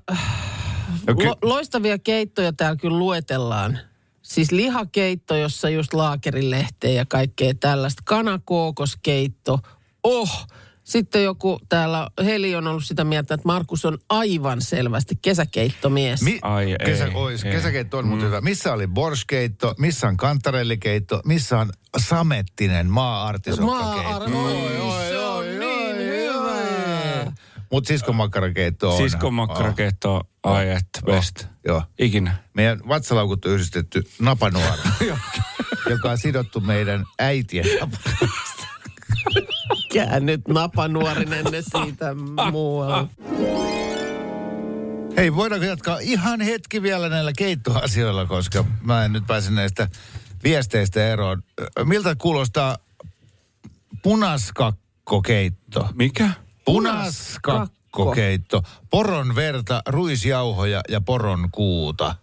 No 1.08 1.16
ky- 1.16 1.26
lo, 1.26 1.36
loistavia 1.42 2.00
keittoja 2.00 2.54
täällä 2.54 2.76
kyllä 2.76 2.98
luetellaan. 3.00 3.80
Siis 4.22 4.52
lihakeitto, 4.52 5.36
jossa 5.36 5.70
just 5.70 5.94
laakerilehteä 5.94 6.92
ja 6.92 7.06
kaikkea 7.06 7.54
tällaista. 7.60 8.02
Kanakookoskeitto. 8.06 9.60
Oh! 10.04 10.48
Sitten 10.88 11.24
joku 11.24 11.60
täällä, 11.70 12.10
Heli 12.26 12.56
on 12.56 12.68
ollut 12.68 12.86
sitä 12.86 13.04
mieltä, 13.04 13.34
että 13.34 13.48
Markus 13.48 13.86
on 13.86 13.98
aivan 14.10 14.62
selvästi 14.62 15.16
kesäkeittomies. 15.22 16.22
Mi- 16.22 16.40
Ai, 16.42 16.76
kesä, 16.86 17.06
ei, 17.06 17.12
ois, 17.14 17.44
ei. 17.44 17.52
kesäkeitto 17.52 17.98
on 17.98 18.08
mm. 18.08 18.22
hyvä. 18.22 18.42
Missä 18.42 18.74
oli 18.74 18.88
borskeitto, 18.88 19.76
missä 19.78 20.08
on 20.08 20.18
kantarellikeitto, 20.18 21.22
missä 21.26 21.60
on 21.60 21.70
samettinen 21.98 22.90
maa-artisokkakeitto. 22.90 24.30
Maa- 24.30 24.44
oi, 24.44 24.78
oi, 24.78 25.18
on 25.18 25.60
niin 25.60 25.98
hyvä. 25.98 27.32
Mutta 27.72 27.88
siskomakkarakeitto 27.88 28.92
on. 28.92 28.98
Siskomakkarakeitto 28.98 30.14
on 30.16 30.24
ai 30.44 30.70
että 30.70 31.00
best. 31.06 31.46
Joo. 31.66 31.84
Ikinä. 32.00 32.36
Meidän 32.54 32.80
vatsalaukut 32.88 33.46
on 33.46 33.52
yhdistetty 33.52 34.10
napanuora, 34.20 34.78
joka 35.90 36.12
on 36.12 36.18
sidottu 36.18 36.60
meidän 36.60 37.06
äitien 37.20 37.66
napanuoraan. 37.80 38.47
Mikä 40.06 40.20
nyt 40.20 40.48
napanuorinen 40.48 41.46
ne 41.46 41.62
siitä 41.62 42.14
muualla. 42.52 43.08
Hei, 45.18 45.36
voidaanko 45.36 45.66
jatkaa 45.66 46.00
ihan 46.00 46.42
hetki 46.42 46.82
vielä 46.82 47.10
näillä 47.10 47.32
keittoasioilla, 47.38 48.26
koska 48.26 48.66
mä 48.82 49.06
en 49.06 49.14
nyt 49.14 49.28
pääse 49.28 49.52
näistä 49.52 49.88
viesteistä 50.44 51.08
eroon. 51.08 51.44
Miltä 51.84 52.16
kuulostaa 52.16 52.78
punaskakkokeitto? 54.04 55.90
Mikä? 55.94 56.30
Punaskakkokeitto. 56.66 58.64
Poron 58.90 59.36
verta, 59.36 59.82
ruisjauhoja 59.88 60.82
ja 60.90 61.02
poron 61.02 61.50
kuuta. 61.52 62.16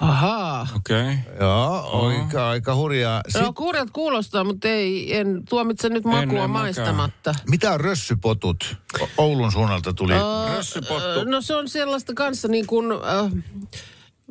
Ahaa. 0.00 0.66
Okei. 0.76 1.00
Okay. 1.02 1.16
Joo, 1.40 2.06
aika, 2.08 2.48
aika 2.48 2.74
hurjaa. 2.74 3.20
Sit, 3.28 3.40
No 3.42 3.52
kurjat 3.52 3.90
kuulostaa, 3.90 4.44
mutta 4.44 4.68
ei, 4.68 5.16
en 5.16 5.42
tuomitse 5.48 5.88
nyt 5.88 6.04
makua 6.04 6.20
en 6.22 6.28
mäkään. 6.28 6.50
maistamatta. 6.50 7.34
mitä 7.48 7.72
on 7.72 7.80
rössypotut? 7.80 8.76
O- 9.00 9.08
Oulun 9.18 9.52
suunnalta 9.52 9.92
tuli. 9.92 10.12
Rössypottu. 10.56 11.24
No 11.24 11.40
se 11.40 11.54
on 11.54 11.68
sellaista 11.68 12.14
kanssa 12.14 12.48
niin 12.48 12.66
kuin, 12.66 12.92
äh, 12.92 13.32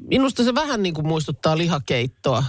minusta 0.10 0.44
se 0.44 0.56
vähän 0.56 0.84
niin 0.84 0.94
kuin 0.94 1.08
muistuttaa 1.08 1.58
lihakeittoa. 1.58 2.38
Äh, 2.38 2.46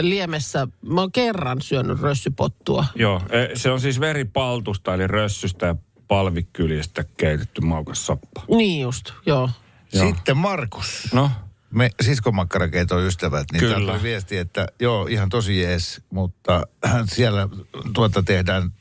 Liemessä, 0.00 0.68
mä 0.82 1.00
oon 1.00 1.12
kerran 1.12 1.62
syönyt 1.62 2.00
rössypottua. 2.00 2.84
Joo, 2.94 3.22
e, 3.30 3.56
se 3.56 3.70
on 3.70 3.80
siis 3.80 4.00
veripaltusta 4.00 4.94
eli 4.94 5.06
rössystä 5.06 5.66
ja 5.66 5.74
palvikyljestä 6.08 7.04
keitetty 7.16 7.60
maukas 7.60 8.06
soppa. 8.06 8.42
Niin 8.48 8.80
just, 8.82 9.12
joo. 9.26 9.50
Joo. 9.92 10.06
Sitten 10.06 10.36
Markus. 10.36 11.08
No, 11.12 11.30
Me 11.70 11.90
siskomakkarakeiton 12.00 13.06
ystävät, 13.06 13.46
niin 13.52 13.60
Kyllä. 13.60 13.74
täällä 13.74 13.92
tuli 13.92 14.02
viesti, 14.02 14.36
että 14.36 14.66
joo, 14.80 15.06
ihan 15.06 15.28
tosi 15.28 15.60
jees, 15.60 16.00
mutta 16.10 16.66
siellä 17.16 17.48
tuota 17.94 18.22
tehdään 18.22 18.72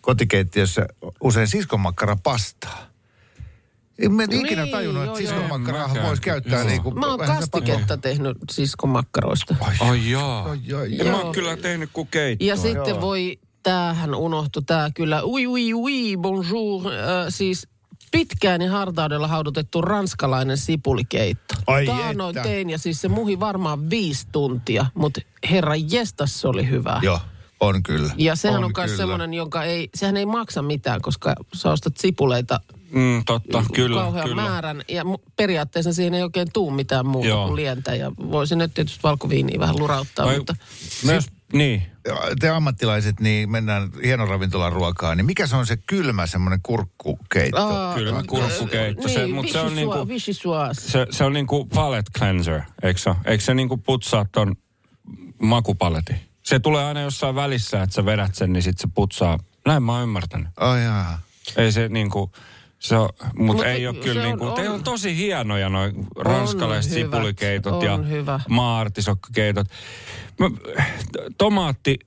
kotikeittiössä 0.00 0.86
usein 1.20 1.48
siskomakkarapastaa. 1.48 2.86
En 3.98 4.12
mä 4.12 4.26
Niin, 4.26 4.46
ikinä 4.46 4.66
tajunnut, 4.66 5.04
että 5.04 5.20
joo, 5.20 5.30
joo. 5.32 5.40
siskomakkaraa 5.40 5.94
voisi 6.02 6.22
käyttää 6.22 6.58
Joo. 6.58 6.68
niin 6.68 6.82
kuin... 6.82 6.98
Mä 6.98 7.06
oon 7.06 7.18
kastiketta 7.18 7.96
tehnyt 7.96 8.36
siskomakkaroista. 8.50 9.54
ai 9.80 10.10
jaa. 10.10 10.50
Ai, 10.50 10.60
ai, 10.80 11.00
En 11.00 11.06
mä 11.06 11.12
Joo. 11.12 11.22
oon 11.22 11.34
kyllä 11.34 11.56
tehnyt 11.56 11.90
kuin 11.92 12.08
keittoa. 12.08 12.48
Ja 12.48 12.56
sitten 12.56 13.00
voi, 13.00 13.38
tämähän 13.62 14.14
unohtui, 14.14 14.62
tämä 14.62 14.90
kyllä, 14.94 15.24
ui 15.24 15.46
ui 15.46 15.74
ui, 15.74 16.16
bonjour, 16.16 16.86
äh, 16.86 17.26
siis 17.28 17.68
pitkään 18.12 18.62
ja 18.62 18.70
hartaudella 18.70 19.28
haudutettu 19.28 19.82
ranskalainen 19.82 20.58
sipulikeitto. 20.58 21.54
Ai 21.66 21.86
Taanoin 21.86 22.36
että. 22.36 22.48
tein 22.48 22.70
ja 22.70 22.78
siis 22.78 23.00
se 23.00 23.08
muhi 23.08 23.40
varmaan 23.40 23.90
viisi 23.90 24.26
tuntia, 24.32 24.86
mutta 24.94 25.20
herra 25.50 25.74
jestas 25.90 26.40
se 26.40 26.48
oli 26.48 26.68
hyvä. 26.68 27.00
Joo, 27.02 27.20
on 27.60 27.82
kyllä. 27.82 28.12
Ja 28.16 28.36
sehän 28.36 28.58
on, 28.58 28.64
on 28.64 28.72
myös 28.76 28.96
semmoinen, 28.96 29.34
jonka 29.34 29.64
ei, 29.64 29.88
sehän 29.94 30.16
ei 30.16 30.26
maksa 30.26 30.62
mitään, 30.62 31.00
koska 31.02 31.34
sä 31.54 31.70
ostat 31.70 31.96
sipuleita 31.96 32.60
Mm, 32.90 33.22
totta, 33.26 33.64
kyllä, 33.74 34.00
kauhean 34.00 34.28
kyllä. 34.28 34.42
määrän. 34.42 34.82
Ja 34.88 35.04
periaatteessa 35.36 35.92
siihen 35.92 36.14
ei 36.14 36.22
oikein 36.22 36.48
tuu 36.52 36.70
mitään 36.70 37.06
muuta 37.06 37.28
Joo. 37.28 37.46
kuin 37.46 37.56
lientä. 37.56 37.94
Ja 37.94 38.12
voisin 38.30 38.58
nyt 38.58 38.74
tietysti 38.74 39.00
valkoviiniä 39.02 39.58
vähän 39.58 39.78
lurauttaa, 39.78 40.26
Vai- 40.26 40.36
mutta 40.36 40.56
Myös, 41.04 41.26
niin. 41.52 41.82
Te 42.40 42.48
ammattilaiset, 42.48 43.20
niin 43.20 43.50
mennään 43.50 43.90
hienon 44.04 44.28
ravintolan 44.28 44.72
ruokaan, 44.72 45.16
niin 45.16 45.26
mikä 45.26 45.46
se 45.46 45.56
on 45.56 45.66
se 45.66 45.76
kylmä 45.76 46.26
semmoinen 46.26 46.60
kurkkukeitto? 46.62 47.66
Aa, 47.76 47.94
Kylmä 47.94 48.22
kurkkukeitto, 48.28 49.08
se- 49.08 49.18
Niin, 49.24 49.34
mut 49.34 49.48
se 49.48 49.60
on 49.60 49.74
niinku-. 49.74 50.06
Se, 50.72 51.06
se 51.10 51.24
on 51.24 51.32
niinku 51.32 51.64
palette 51.64 52.10
cleanser, 52.18 52.60
eikö 52.82 53.00
se? 53.00 53.10
Eikö 53.24 53.44
se 53.44 53.54
niinku 53.54 53.76
putsaa 53.76 54.26
ton 54.32 54.56
makupaletin? 55.42 56.16
Se 56.42 56.58
tulee 56.58 56.84
aina 56.84 57.00
jossain 57.00 57.34
välissä, 57.34 57.82
että 57.82 57.94
sä 57.94 58.04
vedät 58.04 58.34
sen, 58.34 58.52
niin 58.52 58.62
sit 58.62 58.78
se 58.78 58.88
putsaa. 58.94 59.38
Näin 59.66 59.82
mä 59.82 59.92
oon 59.92 60.02
ymmärtänyt. 60.02 60.48
Oh, 60.60 60.76
jaa. 60.76 61.18
Ei 61.56 61.72
se 61.72 61.88
niinku, 61.88 62.32
se 62.88 62.96
on, 62.96 63.08
mutta 63.22 63.34
Mut 63.42 63.62
ei 63.62 63.86
ole 63.86 63.96
kyllä 63.96 64.20
on- 64.22 64.28
niinku, 64.28 64.44
on- 64.46 64.54
teillä 64.54 64.74
on 64.74 64.82
tosi 64.84 65.16
hienoja 65.16 65.68
noin 65.68 66.06
ranskalaiset 66.18 66.92
hyvät, 66.92 67.04
sipulikeitot 67.10 67.82
ja. 67.82 67.98
Mä, 70.40 70.50
tomaatti, 71.38 71.98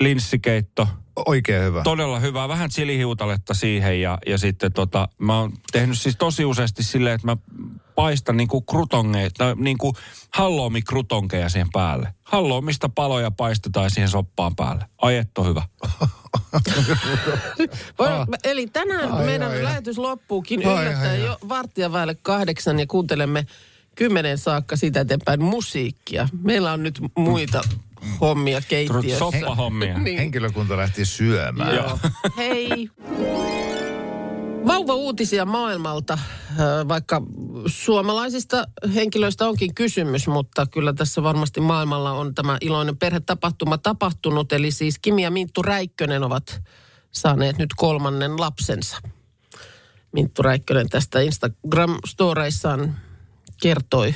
linssikeitto, 0.00 0.88
Oikein 1.26 1.62
hyvä. 1.64 1.82
todella 1.82 2.20
hyvää. 2.20 2.48
Vähän 2.48 2.70
chilihiutaletta 2.70 3.54
siihen 3.54 4.00
ja, 4.00 4.18
ja 4.26 4.38
sitten 4.38 4.72
tota, 4.72 5.08
mä 5.18 5.38
oon 5.40 5.52
tehnyt 5.72 5.98
siis 5.98 6.16
tosi 6.16 6.44
useasti 6.44 6.82
silleen, 6.82 7.14
että 7.14 7.26
mä 7.26 7.36
paistan 7.94 8.36
niinku 8.36 8.60
krutongeita, 8.60 9.54
niinku 9.54 9.94
halloumi-krutonkeja 10.30 11.48
siihen 11.48 11.68
päälle. 11.72 12.14
Halloumista 12.24 12.88
paloja 12.88 13.30
paistetaan 13.30 13.90
siihen 13.90 14.08
soppaan 14.10 14.56
päälle. 14.56 14.84
Ai 15.02 15.16
et 15.16 15.38
on 15.38 15.46
hyvä. 15.46 15.62
Voi, 17.98 18.08
Eli 18.44 18.66
tänään 18.66 19.12
Ai, 19.12 19.24
meidän 19.26 19.50
ai, 19.50 19.56
ai. 19.56 19.62
lähetys 19.64 19.98
loppuukin 19.98 20.66
Ai, 20.66 20.72
yllättäen 20.82 21.10
ai, 21.10 21.20
ai. 21.20 21.26
jo 21.26 21.38
varttia 21.48 21.92
vaille 21.92 22.14
kahdeksan 22.22 22.78
ja 22.78 22.86
kuuntelemme 22.86 23.46
kymmenen 23.96 24.38
saakka 24.38 24.76
sitä 24.76 25.00
eteenpäin 25.00 25.42
musiikkia. 25.42 26.28
Meillä 26.42 26.72
on 26.72 26.82
nyt 26.82 27.00
muita 27.16 27.60
hommia 28.20 28.60
keittiössä. 28.68 29.18
Soppahommia. 29.18 29.98
Niin. 30.06 30.18
Henkilökunta 30.18 30.76
lähti 30.76 31.04
syömään. 31.04 31.74
Joo. 31.74 31.98
Hei. 32.36 32.90
Vauva-uutisia 34.66 35.44
maailmalta, 35.44 36.18
vaikka 36.88 37.22
suomalaisista 37.66 38.64
henkilöistä 38.94 39.48
onkin 39.48 39.74
kysymys, 39.74 40.26
mutta 40.28 40.66
kyllä 40.66 40.92
tässä 40.92 41.22
varmasti 41.22 41.60
maailmalla 41.60 42.12
on 42.12 42.34
tämä 42.34 42.58
iloinen 42.60 42.96
perhetapahtuma 42.96 43.78
tapahtunut. 43.78 44.52
Eli 44.52 44.70
siis 44.70 44.98
Kimi 44.98 45.22
ja 45.22 45.30
Minttu 45.30 45.62
Räikkönen 45.62 46.22
ovat 46.22 46.62
saaneet 47.10 47.58
nyt 47.58 47.70
kolmannen 47.76 48.40
lapsensa. 48.40 48.96
Minttu 50.12 50.42
Räikkönen 50.42 50.88
tästä 50.88 51.18
Instagram-storeissaan 51.20 52.94
kertoi 53.62 54.14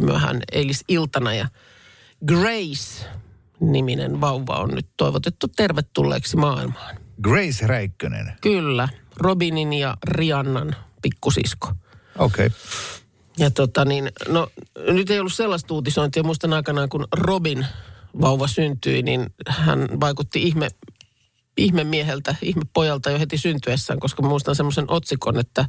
myöhään 0.00 0.42
eilisiltana 0.52 1.34
ja 1.34 1.48
Grace-niminen 2.26 4.20
vauva 4.20 4.58
on 4.58 4.70
nyt 4.70 4.86
toivotettu 4.96 5.48
tervetulleeksi 5.48 6.36
maailmaan. 6.36 6.96
Grace 7.22 7.66
Räikkönen. 7.66 8.32
Kyllä, 8.40 8.88
Robinin 9.16 9.72
ja 9.72 9.96
Riannan 10.04 10.76
pikkusisko. 11.02 11.72
Okei. 12.18 12.46
Okay. 12.46 12.58
Ja 13.38 13.50
tota 13.50 13.84
niin, 13.84 14.12
no 14.28 14.48
nyt 14.88 15.10
ei 15.10 15.20
ollut 15.20 15.32
sellaista 15.32 15.74
uutisointia. 15.74 16.22
Muistan 16.22 16.52
aikanaan, 16.52 16.88
kun 16.88 17.08
Robin 17.12 17.66
vauva 18.20 18.46
syntyi, 18.46 19.02
niin 19.02 19.34
hän 19.48 19.88
vaikutti 20.00 20.42
ihme, 20.42 20.68
ihme 21.56 21.84
mieheltä, 21.84 22.34
ihme 22.42 22.62
pojalta 22.72 23.10
jo 23.10 23.18
heti 23.18 23.38
syntyessään, 23.38 24.00
koska 24.00 24.22
muistan 24.22 24.54
semmoisen 24.54 24.84
otsikon, 24.88 25.38
että 25.38 25.64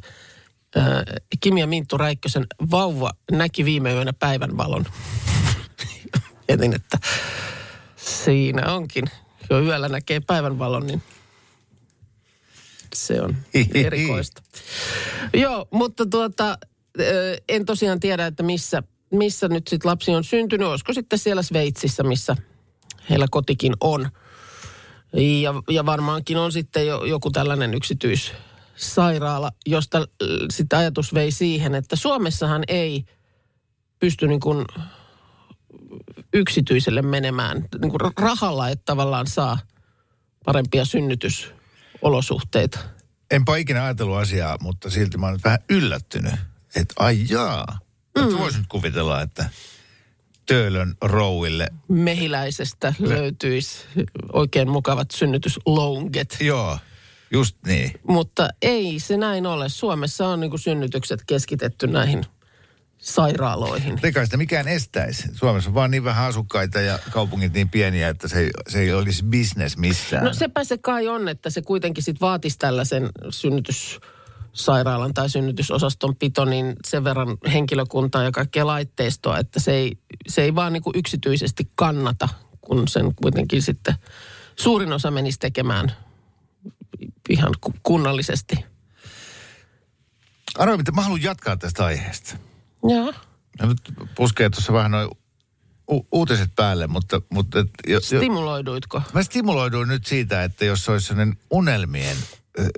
Kimi 1.40 1.60
ja 1.60 1.66
Minttu 1.66 1.98
Räikkösen 1.98 2.46
vauva 2.70 3.12
näki 3.30 3.64
viime 3.64 3.92
yönä 3.92 4.12
päivänvalon. 4.12 4.84
Mietin, 6.48 6.74
että 6.74 6.98
siinä 7.96 8.74
onkin. 8.74 9.04
Jo 9.50 9.60
yöllä 9.60 9.88
näkee 9.88 10.20
päivänvalon, 10.20 10.86
niin 10.86 11.02
se 12.94 13.20
on 13.20 13.36
erikoista. 13.74 14.42
Joo, 15.34 15.68
mutta 15.70 16.06
tuota, 16.06 16.58
en 17.48 17.64
tosiaan 17.64 18.00
tiedä, 18.00 18.26
että 18.26 18.42
missä, 18.42 18.82
missä 19.10 19.48
nyt 19.48 19.68
sitten 19.68 19.90
lapsi 19.90 20.10
on 20.10 20.24
syntynyt. 20.24 20.68
Olisiko 20.68 20.92
sitten 20.92 21.18
siellä 21.18 21.42
Sveitsissä, 21.42 22.02
missä 22.02 22.36
heillä 23.10 23.26
kotikin 23.30 23.72
on. 23.80 24.10
Ja, 25.42 25.54
ja 25.70 25.86
varmaankin 25.86 26.36
on 26.36 26.52
sitten 26.52 26.86
jo, 26.86 27.04
joku 27.04 27.30
tällainen 27.30 27.70
yksityissairaala, 28.74 29.52
josta 29.66 30.08
sitten 30.50 30.78
ajatus 30.78 31.14
vei 31.14 31.30
siihen, 31.30 31.74
että 31.74 31.96
Suomessahan 31.96 32.62
ei 32.68 33.04
pysty 33.98 34.26
niin 34.26 34.40
kuin 34.40 34.66
yksityiselle 36.32 37.02
menemään. 37.02 37.64
Niin 37.80 37.90
kuin 37.90 38.12
rahalla 38.18 38.68
et 38.68 38.84
tavallaan 38.84 39.26
saa 39.26 39.58
parempia 40.44 40.84
synnytysolosuhteita. 40.84 42.78
Enpä 43.30 43.56
ikinä 43.56 43.84
ajatellut 43.84 44.16
asiaa, 44.16 44.58
mutta 44.60 44.90
silti 44.90 45.18
mä 45.18 45.26
oon 45.26 45.32
nyt 45.32 45.44
vähän 45.44 45.58
yllättynyt. 45.68 46.34
Että 46.76 46.94
ai 46.98 47.18
jaa. 47.28 47.78
Mm. 48.18 48.38
Voisin 48.38 48.58
nyt 48.58 48.68
kuvitella, 48.68 49.22
että 49.22 49.50
Töölön 50.46 50.94
rouville, 51.02 51.68
Mehiläisestä 51.88 52.94
löytyisi 52.98 53.78
oikein 54.32 54.68
mukavat 54.68 55.10
synnytyslonget. 55.10 56.36
joo, 56.40 56.78
just 57.34 57.56
niin. 57.66 57.92
Mutta 58.08 58.48
ei 58.62 59.00
se 59.00 59.16
näin 59.16 59.46
ole. 59.46 59.68
Suomessa 59.68 60.28
on 60.28 60.40
niin 60.40 60.50
kuin 60.50 60.60
synnytykset 60.60 61.20
keskitetty 61.26 61.86
näihin 61.86 62.24
sairaaloihin. 62.98 63.98
Eikä 64.02 64.24
sitä 64.24 64.36
mikään 64.36 64.68
estäisi. 64.68 65.28
Suomessa 65.32 65.70
on 65.70 65.74
vaan 65.74 65.90
niin 65.90 66.04
vähän 66.04 66.26
asukkaita 66.28 66.80
ja 66.80 66.98
kaupungit 67.10 67.52
niin 67.52 67.68
pieniä, 67.68 68.08
että 68.08 68.28
se 68.28 68.38
ei, 68.38 68.50
se 68.68 68.80
ei 68.80 68.92
olisi 68.92 69.24
business 69.24 69.76
missään. 69.76 70.24
No 70.24 70.32
sepä 70.32 70.64
se 70.64 70.78
kai 70.78 71.08
on, 71.08 71.28
että 71.28 71.50
se 71.50 71.62
kuitenkin 71.62 72.04
sit 72.04 72.20
vaatisi 72.20 72.58
tällaisen 72.58 73.10
synnytyssairaalan 73.30 75.14
tai 75.14 75.30
synnytysosaston 75.30 76.16
pito, 76.16 76.44
niin 76.44 76.76
sen 76.86 77.04
verran 77.04 77.36
henkilökuntaa 77.52 78.22
ja 78.22 78.30
kaikkea 78.30 78.66
laitteistoa, 78.66 79.38
että 79.38 79.60
se 79.60 79.72
ei, 79.72 79.92
se 80.28 80.42
ei 80.42 80.54
vaan 80.54 80.72
niin 80.72 80.82
kuin 80.82 80.98
yksityisesti 80.98 81.68
kannata, 81.76 82.28
kun 82.60 82.88
sen 82.88 83.14
kuitenkin 83.14 83.62
sitten 83.62 83.94
suurin 84.56 84.92
osa 84.92 85.10
menisi 85.10 85.38
tekemään 85.38 85.92
ihan 87.28 87.54
ku- 87.60 87.74
kunnallisesti. 87.82 88.56
Arvo, 90.58 90.76
mitä 90.76 90.92
mä 90.92 91.02
haluan 91.02 91.22
jatkaa 91.22 91.56
tästä 91.56 91.84
aiheesta. 91.84 92.36
Joo. 92.88 93.14
Ja 93.58 93.66
nyt 93.66 93.78
puskee 94.14 94.50
tuossa 94.50 94.72
vähän 94.72 94.90
noin 94.90 95.08
u- 95.90 96.06
uutiset 96.12 96.50
päälle, 96.56 96.86
mutta... 96.86 97.20
mutta 97.30 97.58
et, 97.58 97.68
jo, 97.86 98.00
Stimuloiduitko? 98.00 99.02
mä 99.12 99.22
stimuloiduin 99.22 99.88
nyt 99.88 100.06
siitä, 100.06 100.44
että 100.44 100.64
jos 100.64 100.88
olisi 100.88 101.06
sellainen 101.06 101.36
unelmien 101.50 102.16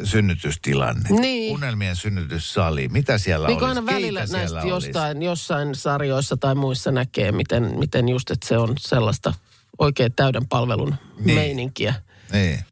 synnytystilanne. 0.05 1.09
Niin. 1.21 1.55
Unelmien 1.55 1.97
synnytyssali. 1.97 2.89
Mitä 2.89 3.19
siellä 3.19 3.47
Niin 3.47 3.57
olisi? 3.65 3.69
aina 3.69 3.87
välillä 3.87 4.21
Keitä 4.21 4.33
näistä 4.33 4.61
siellä 4.61 4.75
olisi? 4.75 4.89
jostain, 4.89 5.23
jossain 5.23 5.75
sarjoissa 5.75 6.37
tai 6.37 6.55
muissa 6.55 6.93
näkee, 6.93 7.33
miten, 7.33 7.79
miten 7.79 8.09
just, 8.09 8.31
että 8.31 8.49
se 8.49 8.59
on 8.59 8.75
sellaista 8.79 9.35
oikein 9.79 10.13
täyden 10.13 10.49
palvelun 10.49 10.95
niin. 11.21 11.35
meininkiä. 11.39 11.95
Niin. 12.33 12.65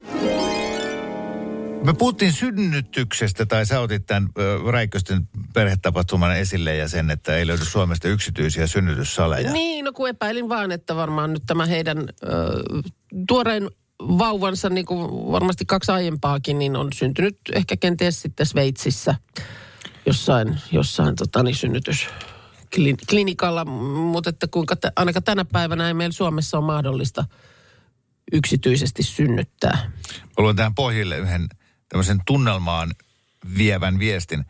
Me 1.84 1.94
puhuttiin 1.94 2.32
synnytyksestä, 2.32 3.46
tai 3.46 3.66
sä 3.66 3.80
otit 3.80 4.06
tämän 4.06 4.28
Räikkösten 4.70 5.28
perhetapahtuman 5.54 6.36
esille 6.36 6.76
ja 6.76 6.88
sen, 6.88 7.10
että 7.10 7.36
ei 7.36 7.46
löydy 7.46 7.64
Suomesta 7.64 8.08
yksityisiä 8.08 8.66
synnytyssaleja. 8.66 9.52
Niin, 9.52 9.84
no 9.84 9.92
kun 9.92 10.08
epäilin 10.08 10.48
vaan, 10.48 10.72
että 10.72 10.96
varmaan 10.96 11.32
nyt 11.32 11.42
tämä 11.46 11.66
heidän 11.66 11.98
ö, 11.98 12.04
tuorein 13.28 13.70
vauvansa, 14.00 14.70
niin 14.70 14.86
kuin 14.86 15.32
varmasti 15.32 15.64
kaksi 15.66 15.92
aiempaakin, 15.92 16.58
niin 16.58 16.76
on 16.76 16.92
syntynyt 16.92 17.38
ehkä 17.54 17.76
kenties 17.76 18.22
sitten 18.22 18.46
Sveitsissä 18.46 19.14
jossain, 20.06 20.60
jossain 20.72 21.16
tota, 21.16 21.42
niin 21.42 21.54
synnytysklinikalla. 21.54 23.64
Mutta 23.64 24.30
että 24.30 24.46
kuinka 24.50 24.76
t- 24.76 24.92
ainakaan 24.96 25.22
tänä 25.22 25.44
päivänä 25.44 25.88
ei 25.88 25.94
meillä 25.94 26.12
Suomessa 26.12 26.58
ole 26.58 26.66
mahdollista 26.66 27.24
yksityisesti 28.32 29.02
synnyttää. 29.02 29.90
Mä 30.22 30.28
luon 30.38 30.56
tähän 30.56 30.74
pohjille 30.74 31.18
yhden 31.18 31.48
tämmöisen 31.94 32.20
tunnelmaan 32.26 32.94
vievän 33.58 33.98
viestin. 33.98 34.44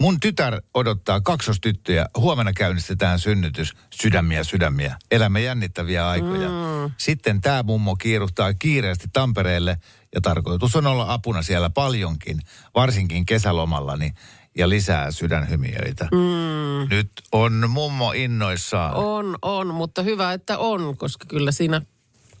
Mun 0.00 0.20
tytär 0.20 0.62
odottaa 0.74 1.20
kaksostyttöjä. 1.20 2.06
Huomenna 2.16 2.52
käynnistetään 2.52 3.18
synnytys. 3.18 3.74
Sydämiä, 4.02 4.44
sydämiä. 4.44 4.96
Elämme 5.10 5.42
jännittäviä 5.42 6.08
aikoja. 6.08 6.48
Mm. 6.48 6.90
Sitten 6.96 7.40
tämä 7.40 7.62
mummo 7.62 7.96
kiiruhtaa 7.96 8.54
kiireesti 8.54 9.08
Tampereelle 9.12 9.76
ja 10.14 10.20
tarkoitus 10.20 10.76
on 10.76 10.86
olla 10.86 11.12
apuna 11.12 11.42
siellä 11.42 11.70
paljonkin, 11.70 12.40
varsinkin 12.74 13.26
kesälomalla. 13.26 13.96
Niin 13.96 14.14
ja 14.58 14.68
lisää 14.68 15.10
sydänhymiöitä. 15.10 16.08
Mm. 16.12 16.96
Nyt 16.96 17.10
on 17.32 17.70
mummo 17.70 18.12
innoissaan. 18.12 18.94
On, 18.94 19.38
on, 19.42 19.74
mutta 19.74 20.02
hyvä, 20.02 20.32
että 20.32 20.58
on, 20.58 20.96
koska 20.96 21.26
kyllä 21.28 21.52
siinä 21.52 21.82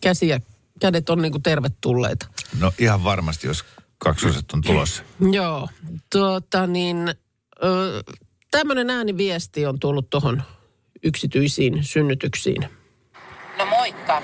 käsiä, 0.00 0.40
kädet 0.80 1.10
on 1.10 1.22
niin 1.22 1.32
kuin 1.32 1.42
tervetulleita. 1.42 2.26
No 2.58 2.72
ihan 2.78 3.04
varmasti, 3.04 3.46
jos 3.46 3.64
kaksoset 4.04 4.52
on 4.52 4.62
tulossa. 4.62 5.02
Joo, 5.32 5.68
tuota 6.12 6.66
niin, 6.66 7.14
tämmöinen 8.50 8.90
ääniviesti 8.90 9.66
on 9.66 9.80
tullut 9.80 10.10
tuohon 10.10 10.42
yksityisiin 11.02 11.84
synnytyksiin. 11.84 12.68
No 13.58 13.66
moikka. 13.66 14.22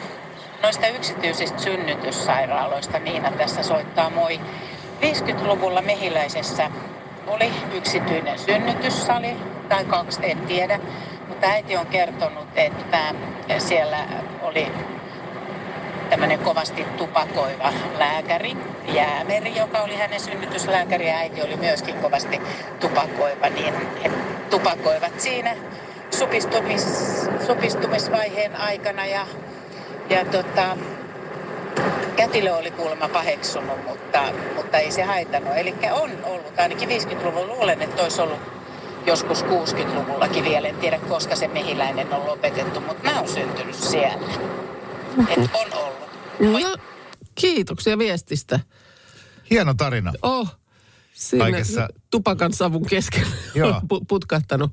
Noista 0.63 0.87
yksityisistä 0.87 1.63
synnytyssairaaloista 1.63 2.99
Niina 2.99 3.31
tässä 3.31 3.63
soittaa 3.63 4.11
moi. 4.11 4.41
50-luvulla 5.01 5.83
Mehiläisessä 5.83 6.71
oli 7.27 7.53
yksityinen 7.75 8.39
synnytyssali, 8.39 9.37
tai 9.69 9.85
kaksi, 9.85 10.21
en 10.23 10.39
tiedä. 10.39 10.81
Mutta 11.29 11.47
äiti 11.47 11.77
on 11.77 11.87
kertonut, 11.87 12.49
että 12.57 13.15
siellä 13.59 14.09
oli 14.43 14.67
tämmöinen 16.11 16.39
kovasti 16.39 16.85
tupakoiva 16.99 17.73
lääkäri, 17.99 18.57
Jäämeri, 18.95 19.57
joka 19.57 19.79
oli 19.79 19.97
hänen 19.97 20.21
synnytyslääkäri, 20.21 21.09
ja 21.09 21.17
äiti 21.17 21.43
oli 21.43 21.57
myöskin 21.57 21.95
kovasti 21.95 22.41
tupakoiva, 22.81 23.49
niin 23.49 23.75
he 24.03 24.11
tupakoivat 24.51 25.21
siinä 25.21 25.57
supistumis, 26.19 26.87
supistumisvaiheen 27.47 28.57
aikana 28.57 29.07
ja, 29.07 29.27
ja 30.11 30.25
tota, 30.25 30.77
kätilö 32.17 32.57
oli 32.57 32.71
kuulemma 32.71 33.09
paheksunut, 33.09 33.85
mutta, 33.89 34.23
mutta 34.57 34.79
ei 34.79 34.91
se 34.91 35.03
haitannut. 35.03 35.53
Eli 35.57 35.75
on 35.93 36.11
ollut, 36.25 36.59
ainakin 36.59 36.89
50-luvun 36.89 37.49
luulen, 37.49 37.83
että 37.83 38.03
olisi 38.03 38.23
ollut 38.23 38.39
joskus 39.07 39.45
60-luvullakin 39.45 40.45
vielä. 40.45 40.69
En 40.69 40.77
tiedä, 40.77 40.99
koska 41.09 41.37
se 41.37 41.49
mehiläinen 41.49 42.15
on 42.15 42.27
lopetettu, 42.27 42.81
mutta 42.81 43.11
mä 43.11 43.19
oon 43.19 43.29
syntynyt 43.29 43.75
siellä. 43.75 44.27
Et 45.31 45.51
on 45.55 45.79
ollut. 45.79 45.96
No, 46.41 46.77
kiitoksia 47.35 47.99
viestistä. 47.99 48.61
Hieno 49.51 49.75
tarina. 49.75 50.13
Oh, 50.23 50.57
sinne 51.15 51.45
Kaikessa- 51.45 51.89
tupakan 52.11 52.53
savun 52.53 52.87
keskellä 52.87 53.37
Joo. 53.55 53.69
on 53.69 53.75
pu- 53.83 54.05
putkahtanut 54.09 54.71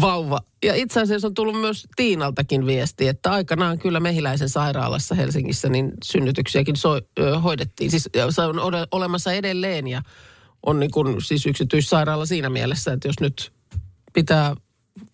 vauva. 0.00 0.40
Ja 0.64 0.74
itse 0.74 1.00
asiassa 1.00 1.26
on 1.28 1.34
tullut 1.34 1.60
myös 1.60 1.86
Tiinaltakin 1.96 2.66
viesti, 2.66 3.08
että 3.08 3.32
aikanaan 3.32 3.78
kyllä 3.78 4.00
Mehiläisen 4.00 4.48
sairaalassa 4.48 5.14
Helsingissä 5.14 5.68
niin 5.68 5.92
synnytyksiäkin 6.04 6.76
so, 6.76 7.00
ö, 7.18 7.38
hoidettiin. 7.38 7.90
Siis 7.90 8.08
se 8.30 8.42
on 8.42 8.56
olemassa 8.92 9.32
edelleen 9.32 9.88
ja 9.88 10.02
on 10.66 10.80
niin 10.80 10.90
kuin, 10.90 11.22
siis 11.22 11.46
yksityissairaala 11.46 12.26
siinä 12.26 12.50
mielessä, 12.50 12.92
että 12.92 13.08
jos 13.08 13.20
nyt 13.20 13.52
pitää 14.12 14.56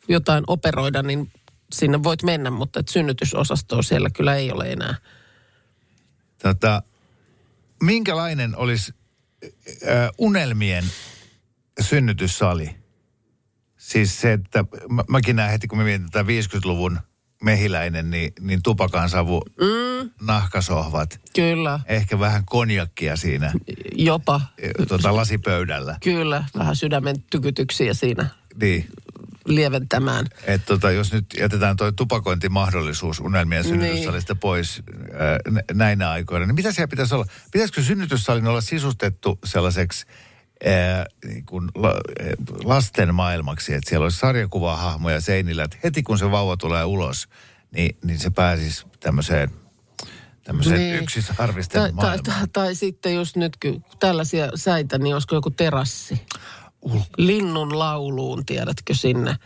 jotain 0.09 0.45
operoida, 0.47 1.03
niin 1.03 1.33
sinne 1.73 2.03
voit 2.03 2.23
mennä, 2.23 2.51
mutta 2.51 2.81
et 2.81 2.89
synnytysosastoa 2.89 3.83
siellä 3.83 4.11
kyllä 4.11 4.35
ei 4.35 4.53
ole 4.53 4.73
enää. 4.73 4.95
Tota, 6.43 6.83
minkälainen 7.83 8.57
olisi 8.57 8.93
äh, 9.89 10.11
unelmien 10.19 10.85
synnytyssali? 11.81 12.77
Siis 13.77 14.21
se, 14.21 14.33
että 14.33 14.65
mä, 14.89 15.05
mäkin 15.09 15.37
näen 15.37 15.51
heti, 15.51 15.67
kun 15.67 15.79
mä 15.79 15.85
mietin 15.85 16.11
tätä 16.11 16.29
50-luvun 16.29 16.99
mehiläinen, 17.43 18.11
niin, 18.11 18.33
niin 18.41 18.63
tupakan 18.63 19.11
savu, 19.11 19.43
mm. 19.61 20.11
nahkasohvat, 20.21 21.21
Kyllä, 21.35 21.81
ehkä 21.87 22.19
vähän 22.19 22.45
konjakkia 22.45 23.17
siinä 23.17 23.53
jopa. 23.93 24.41
tota, 24.89 25.17
lasipöydällä. 25.17 25.97
Kyllä, 26.03 26.45
vähän 26.59 26.77
sydämen 26.77 27.17
tykytyksiä 27.31 27.95
siinä 27.95 28.29
Niin, 28.61 28.89
lieventämään. 29.47 30.27
että 30.45 30.67
tota, 30.67 30.91
jos 30.91 31.13
nyt 31.13 31.27
jätetään 31.39 31.77
toi 31.77 31.93
tupakointimahdollisuus 31.93 33.21
unelmien 33.21 33.63
Niin. 33.63 33.73
synnytyssalista 33.75 34.35
pois 34.35 34.83
ää, 35.19 35.39
nä- 35.51 35.63
näinä 35.73 36.11
aikoina, 36.11 36.47
niin 36.47 36.55
mitä 36.55 36.73
siellä 36.73 36.89
pitäisi 36.89 37.15
olla? 37.15 37.27
Pitäisikö 37.53 37.83
synnytyssalin 37.83 38.47
olla 38.47 38.61
sisustettu 38.61 39.39
sellaiseksi 39.45 40.07
ää, 40.67 41.07
niin 41.27 41.47
kuin 41.47 41.69
la, 41.75 41.89
ää, 41.89 41.95
lasten 42.65 43.15
maailmaksi, 43.15 43.75
että 43.75 43.89
siellä 43.89 44.05
olisi 44.05 44.19
sarjakuvahahmoja 44.19 45.21
seinillä, 45.21 45.65
että 45.65 45.77
heti 45.85 46.03
kun 46.03 46.19
se 46.19 46.31
vauva 46.31 46.57
tulee 46.57 46.85
ulos, 46.85 47.29
niin, 47.73 47.97
niin 48.05 48.19
se 48.19 48.31
pääsisi 48.31 48.87
tämmöiseen, 49.01 49.51
tämmöiseen 50.45 50.79
Niin. 50.79 51.03
yksisarvisten 51.03 51.81
Tai, 51.83 51.93
tai, 51.93 52.19
tai, 52.19 52.47
tai 52.53 52.75
sitten 52.75 53.15
just 53.15 53.37
nyt, 53.37 53.57
tällaisia 54.01 54.49
säitä, 54.55 54.99
niin 54.99 55.15
olisiko 55.15 55.35
joku 55.35 55.51
terassi? 55.51 56.21
Linnun 57.17 57.79
lauluun, 57.79 58.47
tiedätkö, 58.47 58.95
sinne 58.95 59.37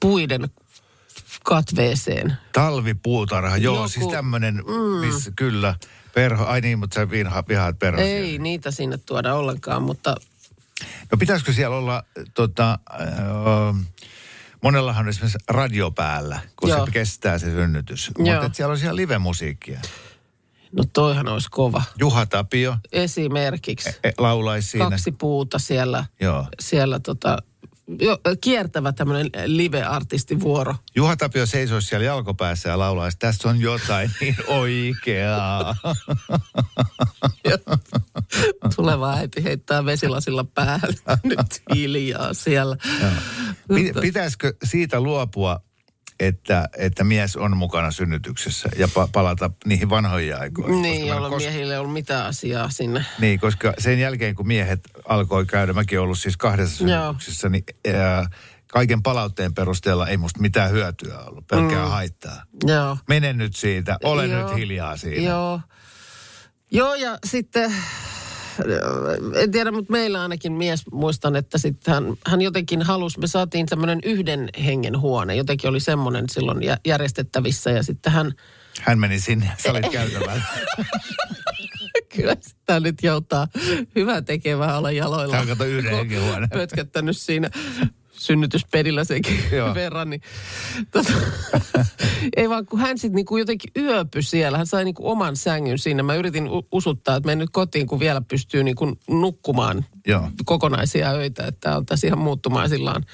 puiden 0.00 0.48
katveeseen. 1.44 2.36
Talvipuutarha, 2.52 3.56
joo, 3.56 3.76
Joku- 3.76 3.88
siis 3.88 4.06
tämmöinen, 4.06 4.54
mm. 4.54 5.06
missä 5.06 5.30
kyllä, 5.36 5.74
perho, 6.14 6.44
ai 6.44 6.60
niin, 6.60 6.78
mutta 6.78 6.94
sä 6.94 7.10
viha, 7.10 7.44
vihaat 7.48 7.78
perhosia. 7.78 8.06
Ei 8.06 8.38
niitä 8.38 8.70
sinne 8.70 8.98
tuoda 8.98 9.34
ollenkaan, 9.34 9.82
mutta 9.82 10.14
No 11.12 11.18
pitäisikö 11.18 11.52
siellä 11.52 11.76
olla, 11.76 12.04
tota, 12.34 12.78
äh, 13.00 13.86
monellahan 14.62 15.06
on 15.06 15.08
esimerkiksi 15.08 15.38
radio 15.48 15.90
päällä, 15.90 16.40
kun 16.56 16.68
Joo. 16.68 16.86
se 16.86 16.92
kestää 16.92 17.38
se 17.38 17.50
synnytys. 17.50 18.10
Joo. 18.18 18.42
Mutta 18.42 18.56
siellä 18.56 18.72
on 18.72 18.78
siellä 18.78 18.96
live-musiikkia. 18.96 19.80
No 20.72 20.84
toihan 20.92 21.28
olisi 21.28 21.48
kova. 21.50 21.82
Juha 21.98 22.26
Tapio 22.26 22.76
Esimerkiksi 22.92 23.88
e, 24.04 24.10
laulaisi 24.18 24.68
siinä. 24.68 24.90
kaksi 24.90 25.12
puuta 25.12 25.58
siellä, 25.58 26.04
Joo. 26.20 26.46
siellä 26.60 27.00
tota, 27.00 27.38
jo, 28.00 28.18
kiertävä 28.40 28.92
tämmöinen 28.92 29.30
live-artistivuoro. 29.46 30.74
Juha 30.96 31.16
Tapio 31.16 31.46
seisoisi 31.46 31.88
siellä 31.88 32.06
jalkopäässä 32.06 32.68
ja 32.68 32.78
laulaisi, 32.78 33.18
tässä 33.18 33.48
on 33.48 33.60
jotain 33.60 34.10
niin 34.20 34.36
oikeaa. 34.46 35.76
Tuleva 38.76 39.12
äiti 39.14 39.44
heittää 39.44 39.84
vesilasilla 39.84 40.44
päälle. 40.44 40.94
Nyt 41.22 41.62
hiljaa 41.74 42.34
siellä. 42.34 42.76
Pit- 43.72 44.00
Pitäisikö 44.00 44.54
siitä 44.64 45.00
luopua, 45.00 45.60
että, 46.20 46.68
että 46.76 47.04
mies 47.04 47.36
on 47.36 47.56
mukana 47.56 47.90
synnytyksessä 47.90 48.68
ja 48.76 48.86
pa- 48.86 49.08
palata 49.12 49.50
niihin 49.64 49.90
vanhoihin 49.90 50.36
aikoihin? 50.36 50.82
Niin, 50.82 51.06
jolloin 51.06 51.32
kos- 51.32 51.36
miehille 51.36 51.74
ei 51.74 51.80
ollut 51.80 51.92
mitään 51.92 52.26
asiaa 52.26 52.70
sinne. 52.70 53.04
Niin, 53.18 53.40
koska 53.40 53.72
sen 53.78 53.98
jälkeen 53.98 54.34
kun 54.34 54.46
miehet 54.46 54.80
alkoi 55.08 55.46
käydä, 55.46 55.72
mäkin 55.72 56.00
ollut 56.00 56.18
siis 56.18 56.36
kahdessa 56.36 56.84
Joo. 56.84 57.00
synnytyksessä, 57.00 57.48
niin 57.48 57.64
ää, 57.94 58.26
kaiken 58.72 59.02
palautteen 59.02 59.54
perusteella 59.54 60.08
ei 60.08 60.16
musta 60.16 60.40
mitään 60.40 60.70
hyötyä 60.70 61.18
ollut, 61.18 61.46
pelkkää 61.46 61.84
mm. 61.84 61.90
haittaa. 61.90 62.42
Joo. 62.66 62.96
Mene 63.08 63.32
nyt 63.32 63.56
siitä, 63.56 63.98
ole 64.04 64.26
Joo. 64.26 64.48
nyt 64.48 64.56
hiljaa 64.56 64.96
siinä. 64.96 65.28
Joo. 65.28 65.60
Joo, 66.70 66.94
ja 66.94 67.18
sitten, 67.26 67.74
en 69.34 69.50
tiedä, 69.50 69.70
mutta 69.70 69.92
meillä 69.92 70.22
ainakin 70.22 70.52
mies, 70.52 70.82
muistan, 70.92 71.36
että 71.36 71.58
sitten 71.58 71.94
hän, 71.94 72.04
hän 72.26 72.40
jotenkin 72.40 72.82
halusi, 72.82 73.20
me 73.20 73.26
saatiin 73.26 73.68
semmoinen 73.68 73.98
yhden 74.04 74.48
hengen 74.64 75.00
huone, 75.00 75.36
jotenkin 75.36 75.70
oli 75.70 75.80
semmoinen 75.80 76.24
silloin 76.30 76.62
jä- 76.62 76.78
järjestettävissä, 76.86 77.70
ja 77.70 77.82
sitten 77.82 78.12
hän, 78.12 78.32
Hän 78.80 78.98
meni 78.98 79.20
sinne, 79.20 79.50
sä 79.62 79.70
olit 79.70 79.88
käytävällä. 79.92 80.42
kyllä 82.16 82.36
sitä 82.40 82.80
nyt 82.80 83.02
joutaa 83.02 83.48
hyvä 83.94 84.22
tekevää 84.22 84.78
olla 84.78 84.90
jaloilla. 84.90 85.30
Tämä 85.30 85.40
on 85.42 85.48
kato 85.48 85.64
yhden 85.64 85.96
hengen 85.96 86.22
huone. 86.22 86.46
Pötkättänyt 86.46 87.16
siinä 87.16 87.50
synnytyspedillä 88.20 89.04
senkin 89.04 89.38
Joo. 89.56 89.74
verran. 89.74 90.10
Niin, 90.10 90.22
tota, 90.90 91.12
ei 92.36 92.48
vaan, 92.48 92.66
kun 92.66 92.78
hän 92.78 92.98
sitten 92.98 93.14
niinku 93.14 93.36
jotenkin 93.36 93.70
yöpy 93.76 94.22
siellä. 94.22 94.58
Hän 94.58 94.66
sai 94.66 94.84
niinku 94.84 95.10
oman 95.10 95.36
sängyn 95.36 95.78
siinä. 95.78 96.02
Mä 96.02 96.14
yritin 96.14 96.48
usuttaa, 96.72 97.16
että 97.16 97.26
menen 97.26 97.38
nyt 97.38 97.50
kotiin, 97.52 97.86
kun 97.86 98.00
vielä 98.00 98.20
pystyy 98.20 98.64
niinku 98.64 98.98
nukkumaan 99.08 99.84
Joo. 100.06 100.30
kokonaisia 100.44 101.10
öitä. 101.10 101.46
Että 101.46 101.76
on 101.76 101.86
tässä 101.86 102.06
ihan 102.06 102.18
muuttumaisillaan. 102.18 103.04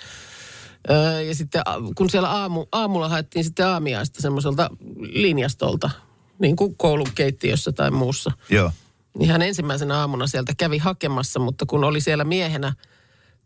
Öö, 0.91 1.23
ja 1.23 1.35
sitten 1.35 1.63
kun 1.95 2.11
siellä 2.11 2.31
aamu, 2.31 2.67
aamulla 2.73 3.09
haettiin 3.09 3.45
sitten 3.45 3.67
aamiaista 3.67 4.23
semmoiselta 4.23 4.71
linjastolta, 5.01 5.91
niin 6.39 6.57
kuin 6.57 6.77
koulun 6.77 7.09
keittiössä 7.15 7.73
tai 7.73 7.91
muussa 7.91 8.33
Joo. 8.51 8.71
niin 9.19 9.31
hän 9.31 9.43
ensimmäisenä 9.43 9.99
aamuna 9.99 10.27
sieltä 10.27 10.53
kävi 10.59 10.79
hakemassa, 10.79 11.41
mutta 11.41 11.67
kun 11.67 11.85
oli 11.85 12.01
siellä 12.01 12.25
miehenä 12.25 12.73